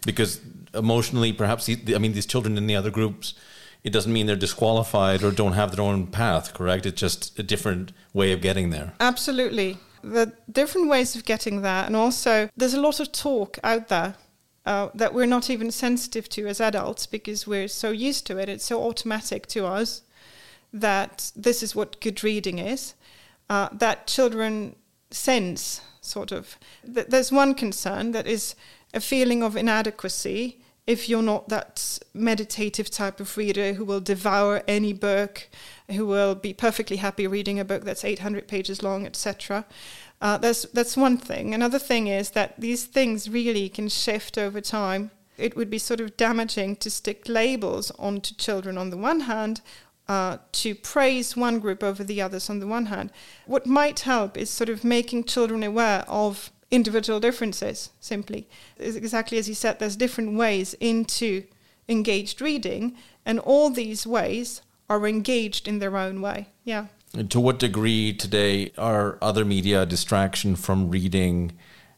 because 0.07 0.40
emotionally 0.74 1.33
perhaps 1.33 1.68
i 1.68 1.98
mean 1.98 2.12
these 2.12 2.27
children 2.27 2.57
in 2.57 2.66
the 2.66 2.74
other 2.74 2.90
groups 2.90 3.35
it 3.88 3.92
doesn't 3.92 4.12
mean 4.12 4.27
they're 4.27 4.37
disqualified 4.37 5.22
or 5.22 5.31
don't 5.31 5.55
have 5.55 5.74
their 5.74 5.85
own 5.85 6.07
path 6.07 6.53
correct? 6.53 6.85
It's 6.85 7.01
just 7.01 7.38
a 7.38 7.42
different 7.42 7.92
way 8.12 8.33
of 8.33 8.40
getting 8.42 8.68
there. 8.70 8.92
Absolutely. 9.01 9.79
The 10.03 10.35
different 10.51 10.88
ways 10.88 11.16
of 11.16 11.24
getting 11.24 11.62
there 11.62 11.85
and 11.85 11.96
also 11.96 12.51
there's 12.55 12.74
a 12.74 12.81
lot 12.81 13.01
of 13.01 13.12
talk 13.12 13.59
out 13.64 13.88
there 13.88 14.14
uh, 14.66 14.90
that 14.94 15.14
we're 15.14 15.27
not 15.27 15.48
even 15.48 15.70
sensitive 15.70 16.29
to 16.29 16.46
as 16.46 16.61
adults 16.61 17.07
because 17.07 17.46
we're 17.46 17.68
so 17.68 17.90
used 17.90 18.27
to 18.27 18.37
it. 18.37 18.51
It's 18.51 18.66
so 18.66 18.83
automatic 18.83 19.46
to 19.48 19.64
us 19.64 20.03
that 20.70 21.33
this 21.35 21.62
is 21.62 21.74
what 21.74 22.01
good 22.01 22.22
reading 22.22 22.59
is 22.59 22.94
uh, 23.48 23.70
that 23.72 24.07
children 24.07 24.77
sense, 25.11 25.81
sort 26.03 26.31
of. 26.31 26.59
There's 26.85 27.33
one 27.33 27.55
concern 27.55 28.12
that 28.12 28.27
is 28.27 28.55
a 28.92 29.01
feeling 29.01 29.42
of 29.42 29.57
inadequacy 29.57 30.59
if 30.88 31.07
you're 31.07 31.20
not 31.20 31.51
that 31.51 31.98
meditative 32.14 32.90
type 32.90 33.20
of 33.20 33.37
reader 33.37 33.74
who 33.74 33.85
will 33.85 34.01
devour 34.01 34.62
any 34.66 34.94
book, 34.94 35.46
who 35.90 36.07
will 36.07 36.35
be 36.35 36.55
perfectly 36.55 36.96
happy 36.96 37.27
reading 37.27 37.61
a 37.61 37.64
book 37.64 37.85
that's 37.85 38.07
800 38.07 38.48
pages 38.48 38.83
long, 38.83 39.05
etc. 39.05 39.66
Uh, 40.22 40.38
that's 40.38 40.62
that's 40.72 40.96
one 40.96 41.18
thing. 41.18 41.53
Another 41.53 41.79
thing 41.79 42.07
is 42.07 42.31
that 42.31 42.59
these 42.59 42.87
things 42.87 43.29
really 43.29 43.68
can 43.68 43.90
shift 43.90 44.38
over 44.38 44.62
time. 44.62 45.11
It 45.37 45.55
would 45.57 45.68
be 45.68 45.79
sort 45.79 46.01
of 46.01 46.16
damaging 46.16 46.77
to 46.77 46.90
stick 46.90 47.29
labels 47.29 47.90
onto 47.98 48.35
children 48.35 48.79
on 48.79 48.88
the 48.88 48.96
one 48.96 49.20
hand, 49.20 49.61
uh, 50.09 50.38
to 50.53 50.74
praise 50.74 51.37
one 51.37 51.59
group 51.59 51.83
over 51.83 52.03
the 52.03 52.22
others 52.22 52.48
on 52.48 52.61
the 52.61 52.66
one 52.66 52.87
hand. 52.87 53.12
What 53.44 53.66
might 53.66 54.01
help 54.01 54.38
is 54.38 54.48
sort 54.48 54.70
of 54.70 54.85
making 54.85 55.24
children 55.24 55.62
aware 55.62 56.07
of 56.09 56.51
individual 56.70 57.20
differences, 57.20 57.90
simply. 58.00 58.48
Exactly 58.78 59.38
as 59.38 59.48
you 59.48 59.54
said, 59.54 59.78
there's 59.78 59.96
different 59.96 60.37
ways 60.37 60.74
into 60.81 61.44
engaged 61.88 62.40
reading, 62.42 62.94
and 63.24 63.38
all 63.40 63.70
these 63.70 64.07
ways 64.07 64.62
are 64.88 65.07
engaged 65.07 65.66
in 65.66 65.78
their 65.78 65.96
own 65.96 66.20
way. 66.20 66.48
Yeah. 66.64 66.87
And 67.14 67.31
to 67.31 67.40
what 67.40 67.59
degree 67.59 68.12
today 68.12 68.72
are 68.76 69.18
other 69.22 69.44
media 69.44 69.83
a 69.83 69.87
distraction 69.87 70.57
from 70.57 70.90
reading? 70.90 71.52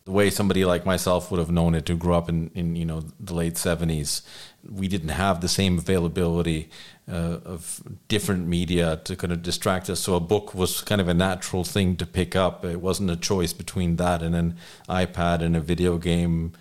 The 0.05 0.13
way 0.13 0.31
somebody 0.31 0.65
like 0.65 0.87
myself 0.87 1.31
would 1.31 1.39
have 1.39 1.51
known 1.51 1.75
it 1.75 1.87
to 1.87 1.95
grow 1.95 2.17
up 2.17 2.29
in, 2.29 2.51
in 2.55 2.77
you 2.77 2.85
know 2.85 3.03
the 3.19 3.35
late 3.35 3.55
70s 3.55 4.23
we 4.69 4.89
didn't 4.89 5.11
have 5.11 5.41
the 5.41 5.49
same 5.49 5.79
availability 5.79 6.69
uh, 7.11 7.39
of 7.45 7.83
different 8.09 8.47
media 8.47 9.01
to 9.05 9.17
kind 9.17 9.33
of 9.33 9.43
distract 9.43 9.89
us. 9.89 10.01
So 10.01 10.15
a 10.15 10.21
book 10.21 10.55
was 10.55 10.83
kind 10.83 11.01
of 11.01 11.09
a 11.09 11.15
natural 11.15 11.65
thing 11.65 11.97
to 11.97 12.07
pick 12.07 12.37
up. 12.37 12.65
It 12.65 12.81
wasn't 12.81 13.11
a 13.11 13.17
choice 13.17 13.53
between 13.53 13.97
that 13.97 14.23
and 14.23 14.35
an 14.35 14.57
ipad 14.89 15.41
and 15.41 15.57
a 15.57 15.61
video 15.61 15.99
game 15.99 16.53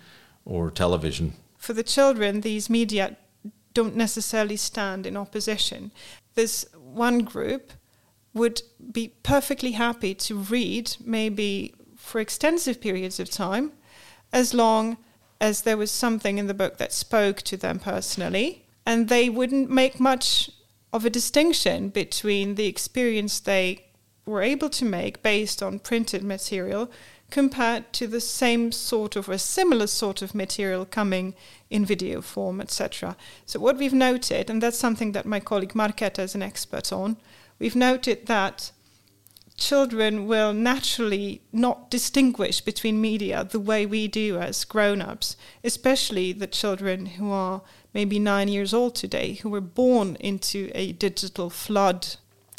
or 0.44 0.70
television. 0.70 1.34
For 1.58 1.72
the 1.72 1.82
children 1.82 2.40
these 2.40 2.70
media 2.70 3.16
don't 3.74 3.94
necessarily 3.94 4.56
stand 4.56 5.06
in 5.06 5.16
opposition. 5.16 5.92
There's 6.34 6.66
one 6.74 7.20
group 7.20 7.72
would 8.32 8.62
be 8.92 9.08
perfectly 9.22 9.72
happy 9.72 10.14
to 10.14 10.36
read 10.36 10.96
maybe 11.04 11.74
for 12.10 12.20
extensive 12.20 12.80
periods 12.80 13.20
of 13.20 13.30
time, 13.30 13.72
as 14.32 14.52
long 14.52 14.96
as 15.40 15.62
there 15.62 15.76
was 15.76 15.90
something 15.90 16.38
in 16.38 16.48
the 16.48 16.54
book 16.54 16.76
that 16.76 16.92
spoke 16.92 17.40
to 17.42 17.56
them 17.56 17.78
personally. 17.78 18.66
And 18.84 19.08
they 19.08 19.30
wouldn't 19.30 19.70
make 19.70 20.00
much 20.00 20.50
of 20.92 21.04
a 21.04 21.10
distinction 21.10 21.88
between 21.88 22.56
the 22.56 22.66
experience 22.66 23.38
they 23.38 23.86
were 24.26 24.42
able 24.42 24.68
to 24.70 24.84
make 24.84 25.22
based 25.22 25.62
on 25.62 25.78
printed 25.78 26.24
material 26.24 26.90
compared 27.30 27.92
to 27.92 28.08
the 28.08 28.20
same 28.20 28.72
sort 28.72 29.14
of 29.14 29.28
or 29.28 29.38
similar 29.38 29.86
sort 29.86 30.20
of 30.20 30.34
material 30.34 30.84
coming 30.84 31.34
in 31.70 31.86
video 31.86 32.20
form, 32.20 32.60
etc. 32.60 33.16
So 33.46 33.60
what 33.60 33.78
we've 33.78 33.94
noted, 33.94 34.50
and 34.50 34.60
that's 34.60 34.78
something 34.78 35.12
that 35.12 35.26
my 35.26 35.38
colleague 35.38 35.74
Marketa 35.74 36.24
is 36.24 36.34
an 36.34 36.42
expert 36.42 36.92
on, 36.92 37.16
we've 37.60 37.76
noted 37.76 38.26
that 38.26 38.72
children 39.60 40.26
will 40.26 40.52
naturally 40.52 41.42
not 41.52 41.90
distinguish 41.90 42.60
between 42.62 43.00
media 43.00 43.44
the 43.44 43.60
way 43.60 43.86
we 43.86 44.08
do 44.08 44.38
as 44.38 44.64
grown 44.64 45.00
ups, 45.02 45.36
especially 45.62 46.32
the 46.32 46.46
children 46.46 47.06
who 47.06 47.30
are 47.30 47.60
maybe 47.92 48.18
nine 48.18 48.48
years 48.48 48.72
old 48.72 48.94
today, 48.94 49.34
who 49.34 49.50
were 49.50 49.60
born 49.60 50.16
into 50.18 50.70
a 50.74 50.92
digital 50.92 51.50
flood. 51.50 52.16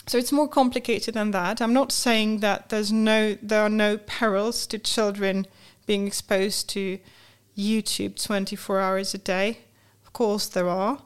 So 0.07 0.17
it's 0.17 0.31
more 0.31 0.47
complicated 0.47 1.15
than 1.15 1.31
that. 1.31 1.61
I'm 1.61 1.73
not 1.73 1.91
saying 1.91 2.39
that 2.39 2.69
there's 2.69 2.91
no 2.91 3.35
there 3.41 3.61
are 3.61 3.69
no 3.69 3.97
perils 3.97 4.67
to 4.67 4.77
children 4.77 5.47
being 5.87 6.05
exposed 6.07 6.69
to 6.69 6.99
YouTube 7.57 8.23
24 8.23 8.79
hours 8.79 9.13
a 9.13 9.17
day. 9.17 9.59
Of 10.05 10.13
course 10.13 10.47
there 10.47 10.69
are. 10.69 11.01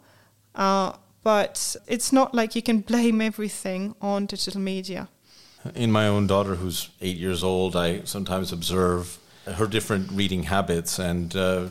Uh, 0.54 0.94
but 1.24 1.76
it's 1.88 2.12
not 2.12 2.36
like 2.36 2.56
you 2.56 2.62
can 2.62 2.82
blame 2.82 3.20
everything 3.22 3.96
on 4.02 4.26
digital 4.26 4.62
media 4.62 5.10
in 5.74 5.92
my 5.92 6.08
own 6.08 6.28
daughter, 6.28 6.56
who's 6.56 6.90
eight 7.02 7.18
years 7.18 7.44
old, 7.44 7.76
I 7.76 8.02
sometimes 8.04 8.52
observe 8.52 9.18
her 9.46 9.68
different 9.68 10.12
reading 10.12 10.44
habits, 10.44 11.00
and 11.00 11.36
uh, 11.36 11.68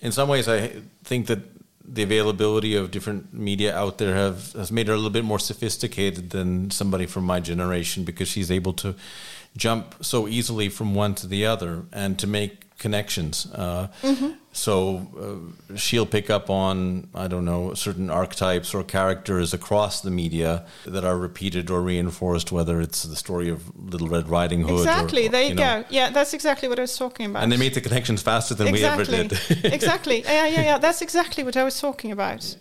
in 0.00 0.12
some 0.12 0.28
ways, 0.28 0.48
I 0.48 0.82
think 1.02 1.26
that 1.26 1.40
the 1.86 2.02
availability 2.02 2.76
of 2.76 2.90
different 2.90 3.32
media 3.34 3.76
out 3.76 3.98
there 3.98 4.14
have 4.14 4.52
has 4.54 4.72
made 4.72 4.88
her 4.88 4.94
a 4.94 4.96
little 4.96 5.10
bit 5.10 5.24
more 5.24 5.38
sophisticated 5.38 6.30
than 6.30 6.70
somebody 6.70 7.06
from 7.06 7.24
my 7.24 7.40
generation 7.40 8.04
because 8.04 8.26
she's 8.28 8.50
able 8.50 8.72
to 8.72 8.94
jump 9.56 10.04
so 10.04 10.28
easily 10.28 10.68
from 10.68 10.94
one 10.94 11.14
to 11.16 11.26
the 11.26 11.46
other 11.46 11.84
and 11.92 12.18
to 12.18 12.26
make 12.26 12.64
connections. 12.78 13.46
Uh, 13.54 13.88
mm-hmm. 14.02 14.32
So 14.52 14.70
uh, 15.70 15.76
she'll 15.76 16.06
pick 16.06 16.28
up 16.30 16.50
on, 16.50 17.08
I 17.14 17.28
don't 17.28 17.44
know, 17.44 17.74
certain 17.74 18.10
archetypes 18.10 18.74
or 18.74 18.84
characters 18.84 19.54
across 19.54 20.00
the 20.00 20.10
media 20.10 20.66
that 20.84 21.04
are 21.04 21.16
repeated 21.16 21.70
or 21.70 21.80
reinforced, 21.82 22.52
whether 22.52 22.80
it's 22.80 23.02
the 23.02 23.16
story 23.16 23.48
of 23.48 23.74
Little 23.76 24.08
Red 24.08 24.28
Riding 24.28 24.62
Hood. 24.62 24.80
Exactly, 24.80 25.26
or, 25.26 25.30
there 25.30 25.42
you, 25.42 25.48
you 25.48 25.54
know. 25.54 25.82
go. 25.82 25.88
Yeah, 25.88 26.10
that's 26.10 26.34
exactly 26.34 26.68
what 26.68 26.78
I 26.78 26.82
was 26.82 26.96
talking 26.96 27.26
about. 27.26 27.42
And 27.42 27.50
they 27.50 27.56
make 27.56 27.74
the 27.74 27.80
connections 27.80 28.22
faster 28.22 28.54
than 28.54 28.68
exactly. 28.68 29.12
we 29.12 29.20
ever 29.20 29.28
did. 29.28 29.64
exactly. 29.72 30.22
Yeah, 30.22 30.46
yeah, 30.46 30.62
yeah. 30.62 30.78
That's 30.78 31.02
exactly 31.02 31.42
what 31.42 31.56
I 31.56 31.64
was 31.64 31.80
talking 31.80 32.12
about. 32.12 32.56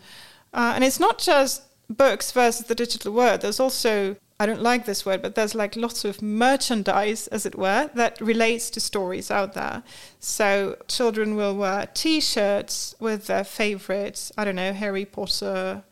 Uh, 0.54 0.74
and 0.76 0.84
it's 0.84 1.00
not 1.00 1.20
just 1.20 1.64
books 1.90 2.32
versus 2.32 2.68
the 2.68 2.76
digital 2.76 3.14
world. 3.14 3.42
There's 3.42 3.60
also 3.60 4.16
I 4.40 4.46
don't 4.46 4.62
like 4.62 4.86
this 4.86 5.06
word, 5.06 5.22
but 5.22 5.36
there's 5.36 5.56
like 5.56 5.76
lots 5.76 6.04
of 6.04 6.22
merchandise, 6.22 7.28
as 7.28 7.46
it 7.46 7.56
were, 7.56 7.90
that 7.94 8.20
relates 8.20 8.70
to 8.72 8.80
stories 8.80 9.30
out 9.30 9.54
there. 9.54 9.84
So 10.20 10.78
children 10.88 11.36
will 11.36 11.56
wear 11.56 11.88
T-shirts 11.94 12.96
with 13.00 13.28
their 13.28 13.44
favorites, 13.44 14.32
I 14.38 14.44
don't 14.44 14.56
know, 14.56 14.74
Harry 14.74 15.06
Potter 15.06 15.84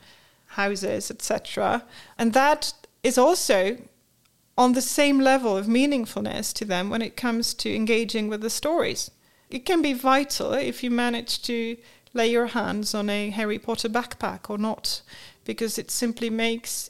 houses, 0.48 1.12
etc. 1.12 1.86
And 2.18 2.34
that 2.34 2.74
is 3.04 3.18
also 3.18 3.78
on 4.58 4.74
the 4.74 4.82
same 4.82 5.20
level 5.20 5.56
of 5.56 5.66
meaningfulness 5.68 6.54
to 6.54 6.66
them 6.66 6.90
when 6.90 7.02
it 7.02 7.16
comes 7.16 7.54
to 7.54 7.74
engaging 7.74 8.28
with 8.28 8.42
the 8.42 8.50
stories. 8.50 9.12
It 9.50 9.66
can 9.66 9.82
be 9.82 9.94
vital 9.94 10.54
if 10.54 10.84
you 10.84 10.92
manage 10.92 11.42
to 11.44 11.78
lay 12.14 12.30
your 12.30 12.48
hands 12.48 12.94
on 12.94 13.10
a 13.10 13.30
Harry 13.30 13.60
Potter 13.60 13.88
backpack 13.90 14.50
or 14.50 14.58
not, 14.58 15.02
because 15.46 15.78
it 15.78 15.90
simply 15.90 16.30
makes 16.30 16.90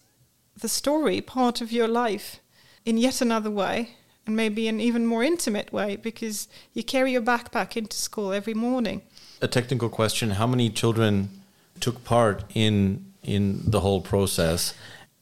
the 0.61 0.69
story 0.69 1.21
part 1.21 1.59
of 1.61 1.71
your 1.71 1.87
life 1.87 2.39
in 2.85 2.97
yet 2.97 3.21
another 3.21 3.51
way, 3.51 3.95
and 4.25 4.35
maybe 4.35 4.67
an 4.67 4.79
even 4.79 5.05
more 5.05 5.23
intimate 5.23 5.73
way, 5.73 5.95
because 5.95 6.47
you 6.73 6.83
carry 6.83 7.11
your 7.11 7.21
backpack 7.21 7.75
into 7.75 7.97
school 7.97 8.31
every 8.31 8.53
morning. 8.53 9.01
A 9.41 9.47
technical 9.47 9.89
question 9.89 10.31
How 10.31 10.47
many 10.47 10.69
children 10.69 11.29
took 11.79 12.03
part 12.03 12.43
in, 12.53 13.05
in 13.23 13.61
the 13.65 13.81
whole 13.81 14.01
process? 14.01 14.73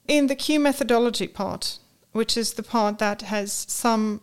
In 0.08 0.28
the 0.28 0.36
Q 0.36 0.60
methodology 0.60 1.28
part, 1.28 1.80
which 2.12 2.36
is 2.36 2.54
the 2.54 2.64
part 2.64 3.00
that 3.00 3.22
has 3.24 3.66
some 3.68 4.22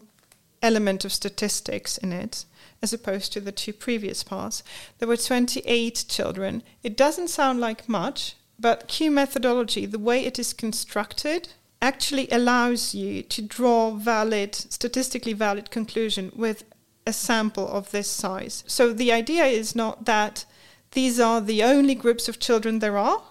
element 0.62 1.04
of 1.04 1.12
statistics 1.12 1.96
in 1.98 2.12
it, 2.12 2.44
as 2.82 2.92
opposed 2.92 3.32
to 3.32 3.40
the 3.40 3.52
two 3.52 3.72
previous 3.72 4.22
parts, 4.22 4.62
there 4.98 5.08
were 5.08 5.16
28 5.16 6.04
children. 6.08 6.62
It 6.82 6.96
doesn't 6.96 7.28
sound 7.28 7.60
like 7.60 7.88
much, 7.88 8.36
but 8.58 8.88
Q 8.88 9.10
methodology, 9.10 9.86
the 9.86 9.98
way 9.98 10.24
it 10.24 10.38
is 10.38 10.52
constructed, 10.52 11.48
actually 11.82 12.28
allows 12.30 12.94
you 12.94 13.22
to 13.22 13.42
draw 13.42 13.90
valid, 13.90 14.54
statistically 14.54 15.32
valid 15.32 15.70
conclusion 15.70 16.32
with 16.34 16.64
a 17.06 17.12
sample 17.12 17.68
of 17.68 17.90
this 17.90 18.10
size. 18.10 18.64
So 18.66 18.92
the 18.92 19.12
idea 19.12 19.44
is 19.44 19.76
not 19.76 20.06
that 20.06 20.44
these 20.92 21.20
are 21.20 21.40
the 21.40 21.62
only 21.62 21.94
groups 21.94 22.28
of 22.28 22.40
children 22.40 22.78
there 22.78 22.96
are. 22.96 23.22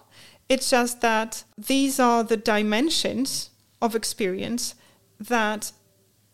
It's 0.48 0.70
just 0.70 1.00
that 1.00 1.44
these 1.58 1.98
are 1.98 2.22
the 2.22 2.36
dimensions 2.36 3.50
of 3.82 3.96
experience 3.96 4.74
that 5.18 5.72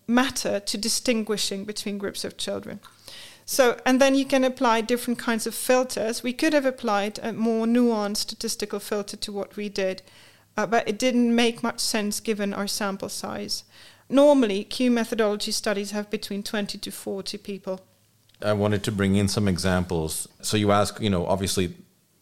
matter 0.07 0.61
to 0.61 0.79
distinguishing 0.79 1.65
between 1.65 1.99
groups 1.99 2.25
of 2.25 2.37
children. 2.37 2.81
So, 3.45 3.79
and 3.85 4.01
then 4.01 4.15
you 4.15 4.25
can 4.25 4.45
apply 4.45 4.83
different 4.83 5.19
kinds 5.19 5.47
of 5.47 5.55
filters. 5.55 6.23
We 6.23 6.33
could 6.33 6.53
have 6.53 6.67
applied 6.67 7.19
a 7.23 7.33
more 7.33 7.67
nuanced 7.67 8.19
statistical 8.19 8.81
filter 8.81 9.17
to 9.17 9.33
what 9.33 9.57
we 9.57 9.69
did, 9.69 10.03
uh, 10.57 10.67
but 10.67 10.89
it 10.89 10.99
didn't 10.99 11.35
make 11.35 11.63
much 11.63 11.81
sense 11.81 12.21
given 12.21 12.55
our 12.55 12.67
sample 12.67 13.09
size. 13.09 13.65
Normally, 14.09 14.65
Q 14.65 14.91
methodology 14.91 15.53
studies 15.53 15.91
have 15.91 16.11
between 16.11 16.43
20 16.43 16.79
to 16.79 16.91
40 16.91 17.39
people. 17.39 17.81
I 18.41 18.53
wanted 18.53 18.83
to 18.85 18.93
bring 18.93 19.17
in 19.17 19.29
some 19.29 19.49
examples. 19.49 20.29
So 20.43 20.57
you 20.57 20.73
ask, 20.73 21.01
you 21.01 21.11
know, 21.11 21.27
obviously, 21.27 21.75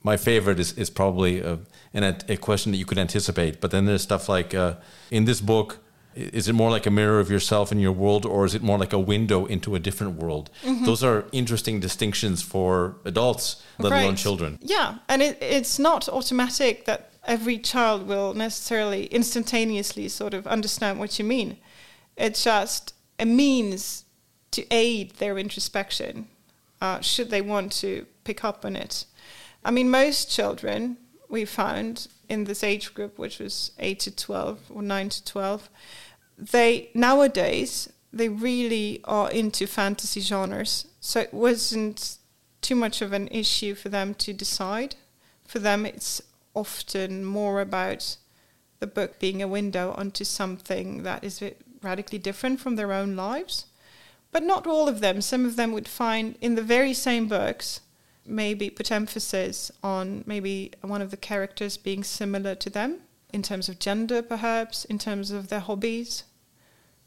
my 0.02 0.16
favorite 0.16 0.60
is, 0.60 0.72
is 0.74 0.90
probably 0.90 1.40
a, 1.40 1.58
a 1.94 2.36
question 2.36 2.72
that 2.72 2.78
you 2.78 2.84
could 2.84 2.98
anticipate, 2.98 3.60
but 3.60 3.70
then 3.70 3.86
there's 3.86 4.02
stuff 4.02 4.28
like 4.28 4.54
uh, 4.54 4.74
in 5.10 5.24
this 5.24 5.40
book, 5.40 5.78
is 6.14 6.48
it 6.48 6.52
more 6.54 6.70
like 6.70 6.86
a 6.86 6.90
mirror 6.90 7.20
of 7.20 7.30
yourself 7.30 7.70
and 7.70 7.80
your 7.80 7.92
world 7.92 8.26
or 8.26 8.44
is 8.44 8.54
it 8.54 8.62
more 8.62 8.78
like 8.78 8.92
a 8.92 8.98
window 8.98 9.46
into 9.46 9.74
a 9.74 9.78
different 9.78 10.16
world 10.16 10.50
mm-hmm. 10.62 10.84
those 10.84 11.04
are 11.04 11.24
interesting 11.32 11.80
distinctions 11.80 12.42
for 12.42 12.96
adults 13.04 13.62
let 13.78 13.92
right. 13.92 14.02
alone 14.02 14.16
children 14.16 14.58
yeah 14.62 14.98
and 15.08 15.22
it, 15.22 15.38
it's 15.40 15.78
not 15.78 16.08
automatic 16.08 16.84
that 16.84 17.12
every 17.26 17.58
child 17.58 18.06
will 18.06 18.34
necessarily 18.34 19.06
instantaneously 19.06 20.08
sort 20.08 20.34
of 20.34 20.46
understand 20.46 20.98
what 20.98 21.18
you 21.18 21.24
mean 21.24 21.56
it's 22.16 22.44
just 22.44 22.94
a 23.18 23.26
means 23.26 24.04
to 24.50 24.64
aid 24.72 25.12
their 25.16 25.38
introspection 25.38 26.26
uh, 26.80 26.98
should 27.00 27.30
they 27.30 27.42
want 27.42 27.70
to 27.70 28.06
pick 28.24 28.42
up 28.44 28.64
on 28.64 28.74
it 28.74 29.04
i 29.64 29.70
mean 29.70 29.88
most 29.88 30.30
children 30.30 30.96
we 31.28 31.44
found 31.44 32.08
in 32.30 32.44
this 32.44 32.62
age 32.62 32.94
group, 32.94 33.18
which 33.18 33.40
was 33.40 33.72
8 33.78 33.98
to 34.00 34.10
12 34.16 34.58
or 34.70 34.82
9 34.82 35.08
to 35.08 35.24
12, 35.24 35.68
they 36.38 36.90
nowadays 36.94 37.92
they 38.12 38.28
really 38.28 39.00
are 39.04 39.30
into 39.30 39.66
fantasy 39.66 40.20
genres. 40.20 40.86
So 41.00 41.20
it 41.20 41.34
wasn't 41.34 42.18
too 42.60 42.74
much 42.74 43.02
of 43.02 43.12
an 43.12 43.28
issue 43.28 43.74
for 43.74 43.88
them 43.88 44.14
to 44.14 44.32
decide. 44.32 44.96
For 45.46 45.58
them, 45.58 45.84
it's 45.84 46.22
often 46.54 47.24
more 47.24 47.60
about 47.60 48.16
the 48.78 48.86
book 48.86 49.18
being 49.18 49.42
a 49.42 49.48
window 49.48 49.94
onto 49.96 50.24
something 50.24 51.02
that 51.02 51.22
is 51.22 51.42
radically 51.82 52.18
different 52.18 52.60
from 52.60 52.76
their 52.76 52.92
own 52.92 53.16
lives. 53.16 53.66
But 54.32 54.44
not 54.44 54.66
all 54.66 54.88
of 54.88 55.00
them. 55.00 55.20
Some 55.20 55.44
of 55.44 55.56
them 55.56 55.72
would 55.72 55.88
find 55.88 56.36
in 56.40 56.54
the 56.54 56.62
very 56.62 56.94
same 56.94 57.26
books 57.28 57.80
maybe 58.30 58.70
put 58.70 58.90
emphasis 58.90 59.70
on 59.82 60.24
maybe 60.26 60.72
one 60.82 61.02
of 61.02 61.10
the 61.10 61.16
characters 61.16 61.76
being 61.76 62.04
similar 62.04 62.54
to 62.54 62.70
them 62.70 63.00
in 63.32 63.42
terms 63.42 63.68
of 63.68 63.78
gender, 63.78 64.22
perhaps, 64.22 64.84
in 64.86 64.98
terms 64.98 65.30
of 65.30 65.48
their 65.48 65.60
hobbies, 65.60 66.24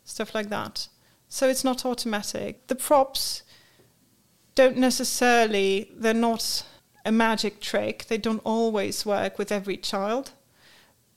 stuff 0.04 0.34
like 0.36 0.50
that. 0.50 0.88
So 1.30 1.48
it's 1.50 1.64
not 1.64 1.86
automatic. 1.86 2.68
The 2.68 2.76
props 2.76 3.44
don't 4.56 4.78
necessarily, 4.78 5.92
they're 5.96 6.14
not 6.14 6.64
a 7.06 7.12
magic 7.12 7.60
trick. 7.60 8.06
They 8.08 8.18
don't 8.18 8.42
always 8.44 9.06
work 9.06 9.38
with 9.38 9.52
every 9.52 9.78
child. 9.78 10.32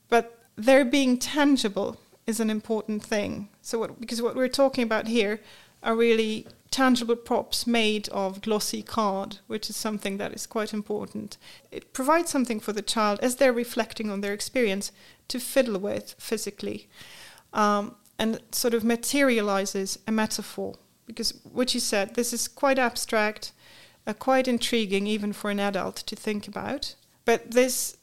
But 0.09 0.39
their 0.55 0.83
being 0.83 1.17
tangible 1.17 1.99
is 2.25 2.39
an 2.39 2.49
important 2.49 3.03
thing. 3.03 3.49
So, 3.61 3.79
what, 3.79 3.99
because 3.99 4.21
what 4.21 4.35
we're 4.35 4.49
talking 4.49 4.83
about 4.83 5.07
here 5.07 5.39
are 5.83 5.95
really 5.95 6.47
tangible 6.71 7.15
props 7.15 7.65
made 7.65 8.09
of 8.09 8.41
glossy 8.41 8.81
card, 8.81 9.39
which 9.47 9.69
is 9.69 9.75
something 9.75 10.17
that 10.17 10.33
is 10.33 10.45
quite 10.45 10.73
important. 10.73 11.37
It 11.71 11.93
provides 11.93 12.29
something 12.29 12.59
for 12.59 12.73
the 12.73 12.81
child 12.81 13.19
as 13.21 13.35
they're 13.35 13.53
reflecting 13.53 14.09
on 14.09 14.21
their 14.21 14.33
experience 14.33 14.91
to 15.29 15.39
fiddle 15.39 15.79
with 15.79 16.15
physically 16.17 16.87
um, 17.53 17.95
and 18.19 18.41
sort 18.51 18.73
of 18.73 18.83
materializes 18.83 19.99
a 20.07 20.11
metaphor. 20.11 20.75
Because 21.05 21.33
what 21.43 21.73
you 21.73 21.79
said, 21.79 22.15
this 22.15 22.33
is 22.33 22.47
quite 22.47 22.79
abstract, 22.79 23.53
uh, 24.05 24.13
quite 24.13 24.47
intriguing 24.47 25.07
even 25.07 25.33
for 25.33 25.49
an 25.49 25.59
adult 25.59 25.95
to 25.97 26.15
think 26.15 26.47
about. 26.47 26.95
But 27.23 27.51
this 27.51 27.97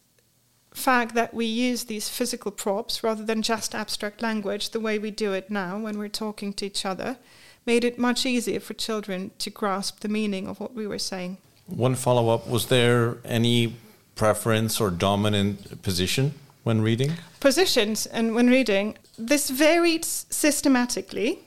fact 0.72 1.14
that 1.14 1.32
we 1.32 1.46
use 1.46 1.84
these 1.84 2.08
physical 2.08 2.50
props 2.50 3.04
rather 3.04 3.24
than 3.24 3.42
just 3.42 3.74
abstract 3.74 4.20
language 4.20 4.70
the 4.70 4.80
way 4.80 4.98
we 4.98 5.10
do 5.10 5.32
it 5.32 5.50
now 5.50 5.78
when 5.78 5.98
we're 5.98 6.08
talking 6.08 6.52
to 6.54 6.66
each 6.66 6.84
other 6.84 7.16
made 7.66 7.84
it 7.84 7.98
much 7.98 8.26
easier 8.26 8.60
for 8.60 8.74
children 8.74 9.30
to 9.38 9.50
grasp 9.50 10.00
the 10.00 10.08
meaning 10.08 10.46
of 10.46 10.60
what 10.60 10.74
we 10.74 10.86
were 10.86 10.98
saying. 10.98 11.38
One 11.66 11.94
follow 11.94 12.28
up 12.28 12.46
was 12.46 12.66
there 12.66 13.18
any 13.24 13.76
preference 14.14 14.80
or 14.80 14.90
dominant 14.90 15.82
position 15.82 16.34
when 16.62 16.82
reading? 16.82 17.12
Positions 17.40 18.06
and 18.06 18.34
when 18.34 18.48
reading, 18.48 18.96
this 19.18 19.50
varied 19.50 20.04
systematically 20.04 21.40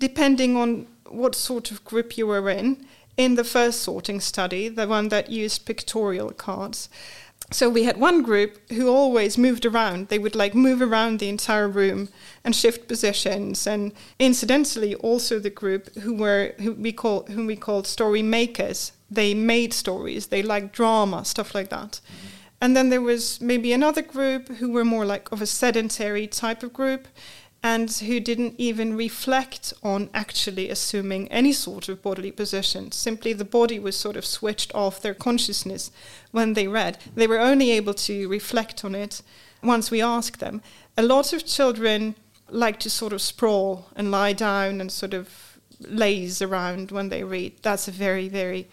depending 0.00 0.56
on 0.56 0.86
what 1.06 1.34
sort 1.34 1.70
of 1.70 1.84
group 1.84 2.18
you 2.18 2.26
were 2.26 2.50
in. 2.50 2.84
In 3.16 3.34
the 3.34 3.44
first 3.44 3.82
sorting 3.82 4.20
study, 4.20 4.68
the 4.68 4.88
one 4.88 5.08
that 5.10 5.30
used 5.30 5.66
pictorial 5.66 6.30
cards, 6.30 6.88
so 7.52 7.68
we 7.68 7.84
had 7.84 7.96
one 7.98 8.22
group 8.22 8.70
who 8.70 8.88
always 8.88 9.36
moved 9.36 9.66
around. 9.66 10.08
They 10.08 10.18
would 10.18 10.36
like 10.36 10.54
move 10.54 10.80
around 10.80 11.18
the 11.18 11.28
entire 11.28 11.68
room 11.68 12.08
and 12.44 12.54
shift 12.54 12.86
positions. 12.86 13.66
And 13.66 13.92
incidentally, 14.18 14.94
also 14.94 15.38
the 15.38 15.50
group 15.50 15.92
who 15.96 16.14
were 16.14 16.54
who 16.58 16.74
we 16.74 16.92
call 16.92 17.24
whom 17.24 17.46
we 17.46 17.56
called 17.56 17.86
story 17.86 18.22
makers. 18.22 18.92
They 19.10 19.34
made 19.34 19.72
stories. 19.72 20.28
They 20.28 20.42
liked 20.42 20.72
drama, 20.72 21.24
stuff 21.24 21.54
like 21.54 21.70
that. 21.70 22.00
Mm-hmm. 22.00 22.26
And 22.62 22.76
then 22.76 22.90
there 22.90 23.00
was 23.00 23.40
maybe 23.40 23.72
another 23.72 24.02
group 24.02 24.48
who 24.48 24.70
were 24.70 24.84
more 24.84 25.04
like 25.04 25.32
of 25.32 25.42
a 25.42 25.46
sedentary 25.46 26.26
type 26.26 26.62
of 26.62 26.72
group 26.72 27.08
and 27.62 27.90
who 27.92 28.20
didn't 28.20 28.54
even 28.56 28.96
reflect 28.96 29.74
on 29.82 30.08
actually 30.14 30.70
assuming 30.70 31.28
any 31.28 31.52
sort 31.52 31.88
of 31.88 32.02
bodily 32.02 32.32
position. 32.32 32.90
Simply 32.90 33.32
the 33.32 33.44
body 33.44 33.78
was 33.78 33.96
sort 33.96 34.16
of 34.16 34.24
switched 34.24 34.74
off 34.74 35.02
their 35.02 35.14
consciousness 35.14 35.90
when 36.30 36.54
they 36.54 36.66
read. 36.66 36.98
They 37.14 37.26
were 37.26 37.38
only 37.38 37.70
able 37.72 37.94
to 37.94 38.28
reflect 38.28 38.84
on 38.84 38.94
it 38.94 39.20
once 39.62 39.90
we 39.90 40.00
asked 40.00 40.40
them. 40.40 40.62
A 40.96 41.02
lot 41.02 41.32
of 41.32 41.44
children 41.44 42.14
like 42.48 42.80
to 42.80 42.90
sort 42.90 43.12
of 43.12 43.20
sprawl 43.20 43.86
and 43.94 44.10
lie 44.10 44.32
down 44.32 44.80
and 44.80 44.90
sort 44.90 45.12
of 45.12 45.58
laze 45.80 46.40
around 46.40 46.90
when 46.90 47.10
they 47.10 47.24
read. 47.24 47.54
That's 47.62 47.88
a 47.88 47.92
very, 47.92 48.28
very 48.28 48.68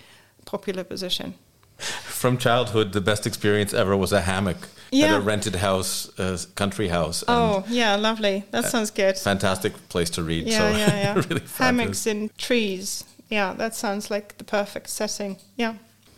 popular 0.45 0.83
position. 0.83 1.33
From 1.77 2.37
childhood, 2.37 2.93
the 2.93 3.01
best 3.01 3.27
experience 3.27 3.73
ever 3.73 3.95
was 3.95 4.11
a 4.11 4.21
hammock 4.21 4.69
yeah. 4.91 5.07
at 5.07 5.17
a 5.17 5.21
rented 5.21 5.55
house, 5.55 6.17
uh, 6.19 6.37
country 6.55 6.87
house. 6.87 7.23
Oh, 7.27 7.63
yeah, 7.69 7.95
lovely. 7.95 8.45
That 8.51 8.65
sounds 8.65 8.91
good. 8.91 9.17
Fantastic 9.17 9.73
place 9.89 10.09
to 10.11 10.23
read. 10.23 10.47
Yeah, 10.47 10.57
so 10.57 10.77
yeah, 10.77 10.87
yeah. 10.87 11.13
really 11.29 11.41
Hammocks 11.57 12.07
in 12.07 12.29
trees. 12.37 13.03
Yeah, 13.29 13.53
that 13.53 13.75
sounds 13.75 14.09
like 14.09 14.37
the 14.37 14.43
perfect 14.43 14.89
setting. 14.89 15.37
Yeah. 15.55 15.75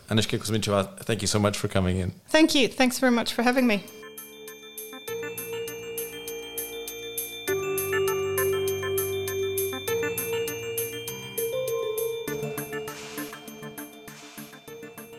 Anežka 0.08 0.38
Kuzmičová, 0.38 0.98
thank 1.04 1.22
you 1.22 1.28
so 1.28 1.38
much 1.38 1.56
for 1.56 1.68
coming 1.68 1.98
in. 1.98 2.12
Thank 2.28 2.54
you. 2.54 2.68
Thanks 2.68 2.98
very 2.98 3.12
much 3.12 3.32
for 3.32 3.42
having 3.42 3.66
me. 3.66 3.84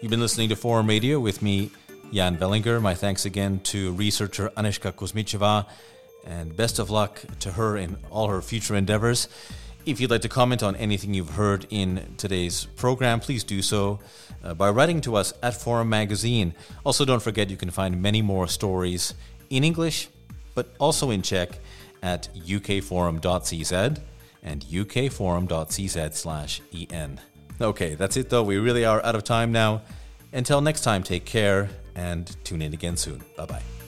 You've 0.02 0.10
been 0.10 0.20
listening 0.20 0.50
to 0.50 0.56
Forum 0.56 0.88
Radio 0.88 1.20
with 1.20 1.44
me, 1.44 1.70
Jan 2.12 2.38
Velinger. 2.38 2.82
My 2.82 2.94
thanks 2.94 3.26
again 3.26 3.60
to 3.62 3.94
researcher 3.94 4.50
Anežka 4.58 4.92
Kuzmičová, 4.92 5.66
and 6.26 6.56
best 6.56 6.78
of 6.78 6.90
luck 6.90 7.24
to 7.40 7.54
her 7.54 7.78
in 7.78 7.98
all 8.10 8.28
her 8.28 8.42
future 8.42 8.76
endeavors. 8.76 9.28
If 9.86 10.00
you'd 10.00 10.12
like 10.12 10.22
to 10.22 10.30
comment 10.30 10.62
on 10.62 10.76
anything 10.76 11.14
you've 11.14 11.32
heard 11.32 11.66
in 11.70 12.16
today's 12.18 12.66
program, 12.76 13.20
please 13.20 13.44
do 13.44 13.62
so 13.62 14.00
uh, 14.44 14.54
by 14.54 14.70
writing 14.70 15.02
to 15.02 15.16
us 15.16 15.34
at 15.42 15.56
Forum 15.56 15.90
Magazine. 15.90 16.54
Also, 16.86 17.06
don't 17.06 17.22
forget 17.22 17.50
you 17.50 17.58
can 17.58 17.72
find 17.72 18.02
many 18.02 18.22
more 18.22 18.48
stories 18.48 19.16
in 19.50 19.64
English, 19.64 20.10
but 20.54 20.68
also 20.80 21.10
in 21.10 21.22
Czech 21.22 21.60
at 22.04 22.30
ukforum.cz 22.36 24.00
and 24.44 24.66
ukforum.cz 24.66 26.14
slash 26.14 26.62
en. 26.92 27.20
Okay, 27.60 27.96
that's 27.96 28.18
it 28.18 28.30
though. 28.30 28.44
We 28.44 28.58
really 28.58 28.86
are 28.86 29.04
out 29.04 29.16
of 29.16 29.24
time 29.24 29.52
now. 29.52 29.82
Until 30.34 30.62
next 30.62 30.82
time, 30.82 31.04
take 31.04 31.26
care 31.26 31.70
and 31.96 32.36
tune 32.44 32.62
in 32.62 32.74
again 32.74 32.98
soon. 32.98 33.24
Bye 33.36 33.46
bye. 33.46 33.81